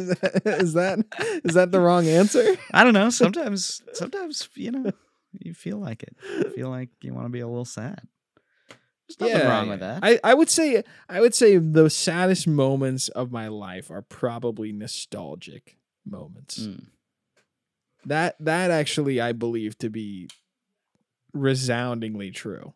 [0.09, 1.05] that, is that
[1.45, 2.43] is that the wrong answer?
[2.73, 3.09] I don't know.
[3.09, 4.91] Sometimes, sometimes you know,
[5.39, 6.17] you feel like it.
[6.29, 8.01] You feel like you want to be a little sad.
[9.07, 9.99] There's nothing wrong with that.
[10.03, 14.73] I, I would say I would say the saddest moments of my life are probably
[14.73, 16.59] nostalgic moments.
[16.59, 16.85] Mm.
[18.05, 20.29] That that actually I believe to be
[21.33, 22.73] resoundingly true.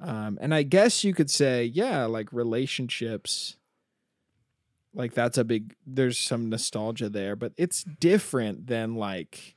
[0.00, 3.56] Um, and I guess you could say, yeah, like relationships,
[4.94, 5.74] like that's a big.
[5.86, 9.56] There's some nostalgia there, but it's different than like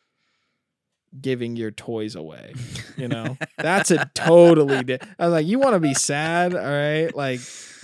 [1.19, 2.53] giving your toys away.
[2.95, 4.83] You know, that's a totally.
[4.83, 7.13] Di- I was like, you want to be sad, all right?
[7.15, 7.39] Like,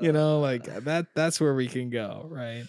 [0.00, 1.06] you know, like that.
[1.14, 2.64] That's where we can go, right?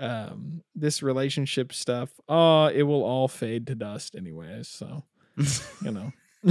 [0.00, 4.66] Um, this relationship stuff, oh, it will all fade to dust anyways.
[4.66, 5.04] So,
[5.84, 6.12] you know,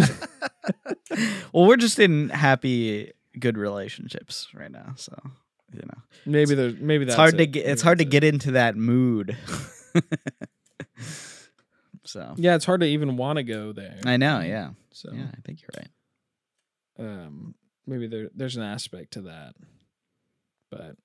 [1.51, 5.17] well, we're just in happy, good relationships right now, so
[5.73, 7.61] you know, maybe there's maybe that's it's hard to get.
[7.63, 8.09] Maybe It's hard to it.
[8.11, 9.35] get into that mood.
[12.05, 13.99] so Yeah, it's hard to even want to go there.
[14.05, 14.39] I know.
[14.41, 14.71] Yeah.
[14.91, 15.27] So, Yeah.
[15.35, 15.89] I think you're right.
[17.23, 17.55] um,
[17.85, 19.53] maybe there there's an aspect to that,
[20.71, 20.95] but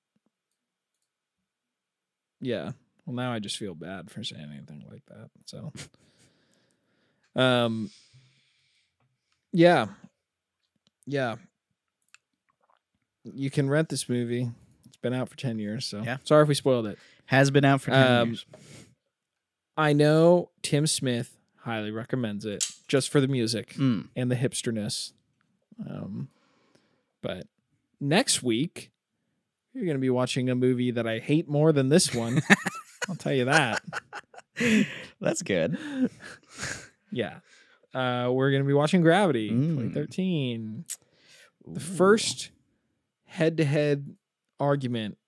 [2.45, 2.73] yeah.
[3.07, 5.29] Well, now I just feel bad for saying anything like that.
[5.47, 5.73] So,
[7.41, 7.91] um,
[9.53, 9.87] yeah,
[11.07, 11.37] yeah.
[13.25, 14.51] You can rent this movie.
[14.87, 16.19] It's been out for ten years, so Yeah.
[16.25, 16.99] sorry if we spoiled it.
[17.27, 18.47] Has been out for ten Um, years.
[19.77, 23.75] I know Tim Smith highly recommends it just for the music.
[23.75, 24.09] Mm.
[24.15, 25.13] and the hipsterness.
[25.89, 26.29] Um,
[27.23, 27.47] but
[28.01, 28.91] next week
[29.75, 32.41] you're going to be watching a movie that I hate more than this one.
[33.09, 33.83] I'll tell you that.
[35.21, 35.77] That's good.
[37.11, 37.39] Yeah.
[37.93, 39.77] Uh, we're going to be watching Gravity Mm.
[39.93, 40.85] 2013.
[41.69, 41.75] Ooh.
[41.75, 42.51] The first
[43.27, 44.15] head-to-head
[44.61, 45.19] argument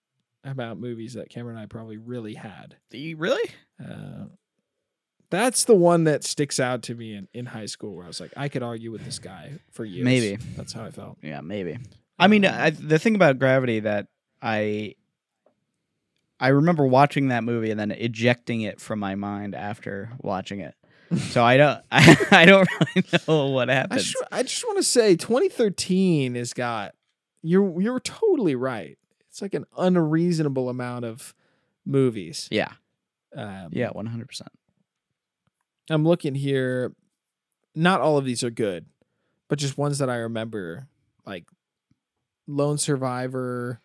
[0.44, 2.76] about movies that Cameron and I probably really had.
[2.92, 3.50] You really?
[3.82, 4.26] Uh,
[5.30, 8.20] that's the one that sticks out to me in, in high school where I was
[8.20, 10.04] like, I could argue with this guy for years.
[10.04, 10.36] Maybe.
[10.56, 11.18] That's how I felt.
[11.22, 11.78] Yeah, maybe.
[12.18, 14.06] I mean, Um, I, the thing about Gravity that
[14.42, 14.94] I
[16.38, 20.74] I remember watching that movie and then ejecting it from my mind after watching it.
[21.30, 24.02] So I don't I, I don't really know what I happened.
[24.32, 26.94] I just want to say 2013 has got
[27.42, 28.98] you're you're totally right.
[29.28, 31.32] It's like an unreasonable amount of
[31.84, 32.48] movies.
[32.50, 32.72] yeah,
[33.36, 34.50] Um, yeah, one hundred percent.
[35.88, 36.92] I'm looking here.
[37.76, 38.86] Not all of these are good,
[39.48, 40.88] but just ones that I remember,
[41.24, 41.44] like
[42.48, 43.80] Lone Survivor,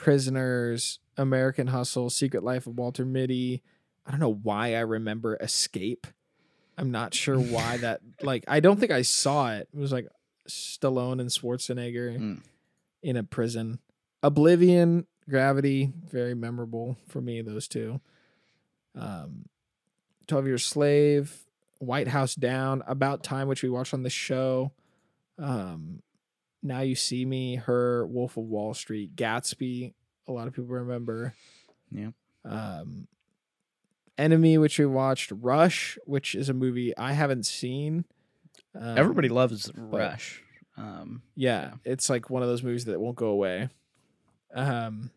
[0.00, 3.62] Prisoners, American Hustle, Secret Life of Walter Mitty.
[4.06, 6.06] I don't know why I remember Escape.
[6.78, 8.00] I'm not sure why that.
[8.22, 9.68] Like, I don't think I saw it.
[9.74, 10.08] It was like
[10.48, 12.40] Stallone and Schwarzenegger Mm.
[13.02, 13.78] in a prison.
[14.22, 17.42] Oblivion, Gravity, very memorable for me.
[17.42, 18.00] Those two.
[18.96, 19.44] Um,
[20.26, 21.44] Twelve Years Slave,
[21.78, 24.72] White House Down, About Time, which we watched on the show.
[25.38, 26.02] Um,
[26.62, 29.94] Now You See Me, Her, Wolf of Wall Street, Gatsby.
[30.28, 31.34] A lot of people remember.
[31.90, 32.10] Yeah.
[32.44, 33.08] Um,
[34.18, 35.32] Enemy, which we watched.
[35.34, 38.04] Rush, which is a movie I haven't seen.
[38.78, 40.42] Um, Everybody loves Rush.
[40.76, 43.68] Um, yeah, it's like one of those movies that won't go away.
[44.54, 45.10] Um,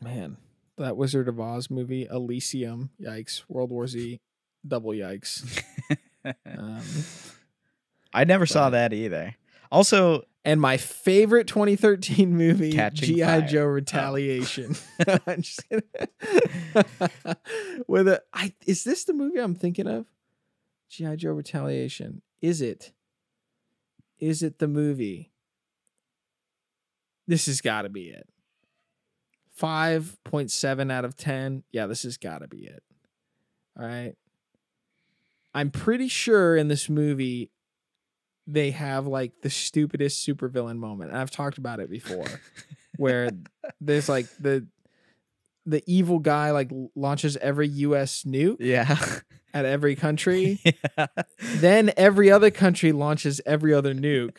[0.00, 0.36] man,
[0.78, 3.42] that Wizard of Oz movie, Elysium, yikes!
[3.48, 4.20] World War Z,
[4.66, 5.62] double yikes.
[6.44, 6.82] Um,
[8.16, 9.36] I never saw that either.
[9.70, 13.42] Also, and my favorite 2013 movie, GI.
[13.46, 13.66] Joe oh.
[13.66, 14.74] Retaliation.
[15.26, 15.82] I'm just kidding.
[17.86, 20.06] With a, I is this the movie I'm thinking of?
[20.88, 22.22] GI Joe Retaliation.
[22.40, 22.92] Is it?
[24.18, 25.30] Is it the movie?
[27.26, 28.26] This has got to be it.
[29.60, 31.64] 5.7 out of 10.
[31.70, 32.82] Yeah, this has got to be it.
[33.78, 34.14] All right.
[35.52, 37.50] I'm pretty sure in this movie
[38.46, 41.10] they have like the stupidest supervillain moment.
[41.10, 42.26] And I've talked about it before
[42.96, 43.30] where
[43.80, 44.66] there's like the
[45.64, 48.96] the evil guy like launches every US nuke yeah.
[49.52, 50.60] at every country.
[50.96, 51.06] yeah.
[51.56, 54.38] then every other country launches every other nuke.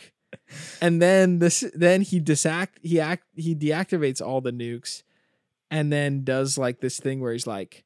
[0.82, 5.04] And then this then he disact he act he deactivates all the nukes
[5.70, 7.84] and then does like this thing where he's like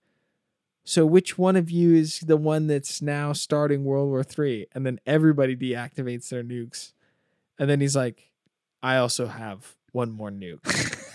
[0.92, 4.68] so which one of you is the one that's now starting World War Three?
[4.76, 6.92] And then everybody deactivates their nukes.
[7.58, 8.30] And then he's like,
[8.84, 10.60] I also have one more nuke.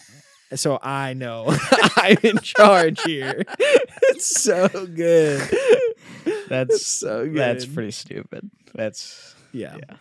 [0.54, 1.46] So I know
[1.96, 3.42] I'm in charge here.
[3.58, 5.40] it's so good.
[6.48, 7.34] That's- It's so good.
[7.36, 8.48] That's pretty stupid.
[8.72, 9.96] That's yeah, yeah.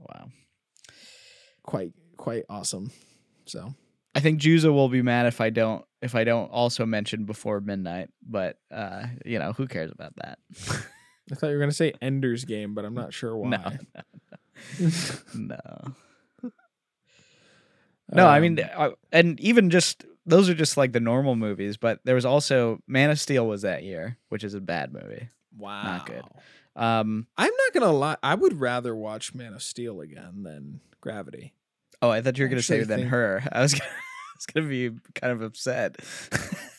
[0.00, 0.30] Wow.
[1.62, 2.90] quite quite awesome.
[3.46, 3.72] So
[4.14, 7.60] I think Juza will be mad if I don't if I don't also mention before
[7.60, 10.38] midnight, but uh, you know, who cares about that?
[11.30, 13.48] I thought you were gonna say Ender's Game, but I'm not sure why.
[13.50, 13.72] No.
[15.34, 15.94] no.
[18.12, 21.76] No, I mean, Um, uh, and even just those are just like the normal movies,
[21.76, 25.28] but there was also Man of Steel was that year, which is a bad movie.
[25.56, 26.22] wow, not good.
[26.76, 28.16] Um, I'm not gonna lie.
[28.22, 31.54] I would rather watch Man of Steel again than Gravity.
[32.04, 33.42] Oh, I thought you were gonna say Actually than her.
[33.52, 35.96] I was gonna, I was gonna be kind of upset.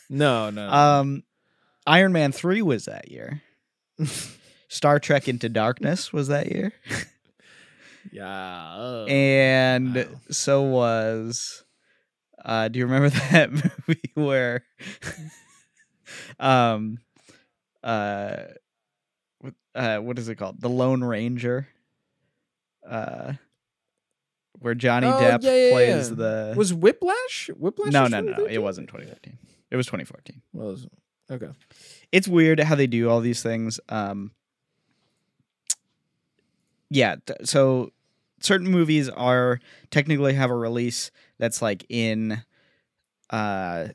[0.07, 0.69] No, no.
[0.69, 1.23] um,
[1.87, 3.41] Iron Man three was that year.
[4.67, 6.73] Star Trek Into Darkness was that year,
[8.11, 8.73] yeah.
[8.77, 10.05] oh, and wow.
[10.29, 11.63] so was.
[12.43, 14.63] Uh, do you remember that movie where,
[16.39, 16.99] um,
[17.83, 18.35] uh,
[19.39, 20.61] what- uh, what is it called?
[20.61, 21.67] The Lone Ranger.
[22.87, 23.33] Uh,
[24.65, 26.15] where Johnny Oh, Depp yeah, yeah, plays yeah.
[26.15, 26.53] the.
[26.57, 27.51] was Whiplash?
[27.55, 27.93] Whiplash?
[27.93, 28.45] no, no, no.
[28.45, 29.37] It wasn't 2013.
[29.69, 30.41] It was 2014.
[30.53, 30.75] Well,
[31.29, 31.49] okay.
[32.11, 33.79] it's weird how they do all these things.
[33.89, 34.31] Um,
[36.89, 37.91] yeah, th- so
[38.39, 39.59] certain movies are
[39.91, 42.41] technically have a release that's like in,
[43.29, 43.89] uh,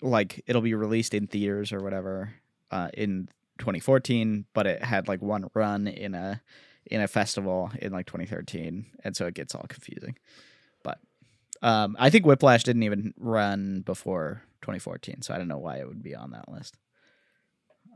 [0.00, 2.34] like it'll be released in theaters or whatever,
[2.70, 3.28] uh, in
[3.58, 6.40] 2014, but it had like one run in a
[6.86, 10.16] in a festival in like 2013, and so it gets all confusing.
[10.82, 10.98] But
[11.62, 15.88] um, I think Whiplash didn't even run before 2014, so I don't know why it
[15.88, 16.76] would be on that list.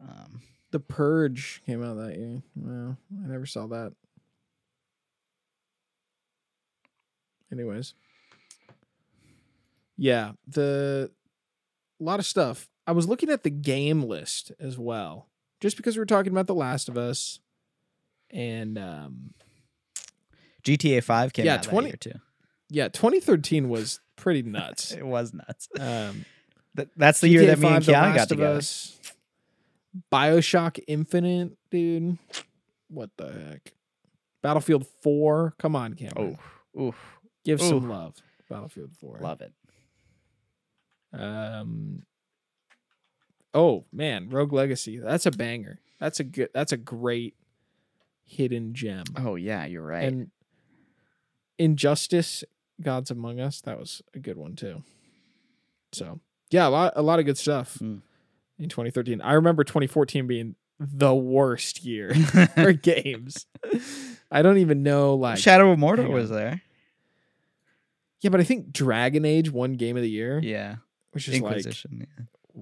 [0.02, 2.42] Um, The Purge came out that year.
[2.56, 3.92] Well, I never saw that.
[7.52, 7.94] Anyways.
[9.96, 11.10] Yeah, the
[12.00, 12.68] a lot of stuff.
[12.86, 15.28] I was looking at the game list as well.
[15.60, 17.40] Just because we were talking about The Last of Us
[18.30, 19.34] and um
[20.64, 22.20] GTA 5 came Yeah, out 20 that year too.
[22.68, 24.92] yeah, 2013 was pretty nuts.
[24.96, 25.68] It was nuts.
[25.78, 26.24] Um,
[26.76, 28.56] Th- That's the year GTA that me and 5, Keanu got together.
[28.58, 28.98] Us,
[30.12, 32.18] Bioshock Infinite, dude.
[32.88, 33.72] What the heck?
[34.42, 35.54] Battlefield 4.
[35.58, 36.38] Come on, Cameron.
[36.76, 36.94] Oh, ooh,
[37.44, 38.14] Give some love.
[38.48, 39.18] Battlefield 4.
[39.20, 39.52] love it.
[41.12, 42.02] Um.
[43.54, 44.98] Oh man, Rogue Legacy.
[44.98, 45.80] That's a banger.
[45.98, 46.50] That's a good.
[46.52, 47.34] That's a great
[48.28, 49.04] hidden gem.
[49.16, 50.04] Oh yeah, you're right.
[50.04, 50.30] And
[51.58, 52.44] Injustice,
[52.80, 53.60] Gods Among Us.
[53.62, 54.82] That was a good one too.
[55.92, 58.02] So yeah, a lot, a lot of good stuff Mm.
[58.58, 59.20] in 2013.
[59.20, 62.14] I remember 2014 being the worst year
[62.54, 63.46] for games.
[64.30, 66.62] I don't even know like Shadow of Mordor was there.
[68.20, 70.76] yeah, but I think Dragon Age won Game of the Year, Yeah,
[71.12, 72.04] which is like yeah.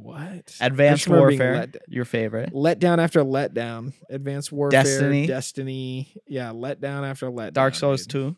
[0.02, 2.52] What Advanced just remember being Warfare, your favorite.
[2.52, 3.92] letdown after letdown.
[4.10, 5.26] Advanced Warfare, Destiny.
[5.26, 7.52] Destiny, yeah, letdown after letdown.
[7.54, 8.34] Dark Souls dude.
[8.34, 8.36] 2.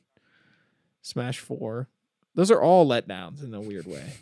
[1.03, 1.89] Smash Four.
[2.35, 4.13] Those are all letdowns in a weird way.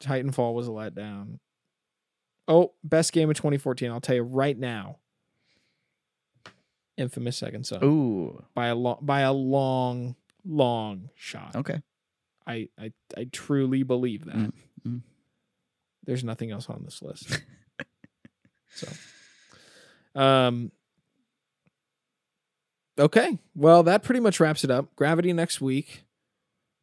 [0.00, 1.38] Titanfall was a letdown.
[2.48, 3.90] Oh, best game of 2014.
[3.90, 4.96] I'll tell you right now.
[6.96, 10.14] Infamous Second Son Ooh, by a long by a long,
[10.44, 11.56] long shot.
[11.56, 11.80] okay.
[12.46, 14.34] I I I truly believe that.
[14.36, 14.52] Mm,
[14.86, 15.00] mm.
[16.04, 17.40] There's nothing else on this list.
[18.74, 18.88] so,
[20.20, 20.72] um,
[22.98, 23.38] okay.
[23.54, 24.94] Well, that pretty much wraps it up.
[24.96, 26.04] Gravity next week.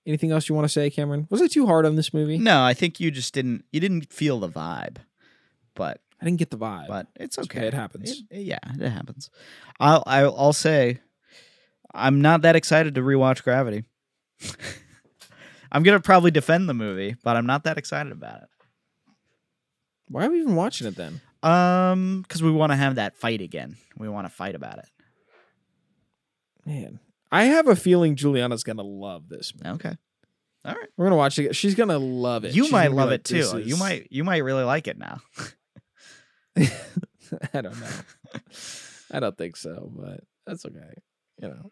[0.07, 1.27] Anything else you want to say, Cameron?
[1.29, 2.37] Was I too hard on this movie?
[2.37, 3.65] No, I think you just didn't.
[3.71, 4.97] You didn't feel the vibe,
[5.75, 6.87] but I didn't get the vibe.
[6.87, 7.67] but it's It's okay.
[7.67, 8.23] It happens.
[8.31, 9.29] It- yeah, it happens.
[9.79, 10.99] I'll I'll, I'll say,
[11.93, 13.83] I'm not that excited to rewatch Gravity.
[15.71, 18.49] I'm gonna probably defend the movie, but I'm not that excited about it.
[20.09, 21.21] Why are we even watching it then?
[21.43, 23.77] Um, because we want to have that fight again.
[23.97, 24.89] We want to fight about it.
[26.65, 26.99] Man,
[27.31, 29.53] I have a feeling Juliana's gonna love this.
[29.55, 29.75] movie.
[29.75, 29.95] Okay.
[30.65, 30.89] All right.
[30.97, 31.55] We're gonna watch it.
[31.55, 32.53] She's gonna love it.
[32.55, 33.37] You She's might love like, it too.
[33.37, 35.21] "This You might you might really like it now.
[36.57, 37.87] I don't know.
[39.11, 40.93] I don't think so, but that's okay.
[41.41, 41.71] You know.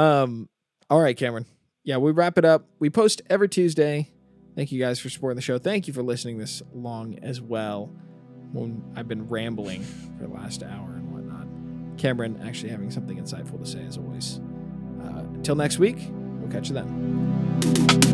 [0.00, 0.48] Um.
[0.88, 1.46] All right, Cameron.
[1.82, 2.66] Yeah, we wrap it up.
[2.78, 4.08] We post every Tuesday.
[4.56, 5.58] Thank you guys for supporting the show.
[5.58, 7.92] Thank you for listening this long as well.
[8.52, 11.48] When I've been rambling for the last hour and whatnot.
[11.98, 14.40] Cameron actually having something insightful to say as always.
[15.02, 15.96] Uh, until next week,
[16.38, 18.13] we'll catch you then.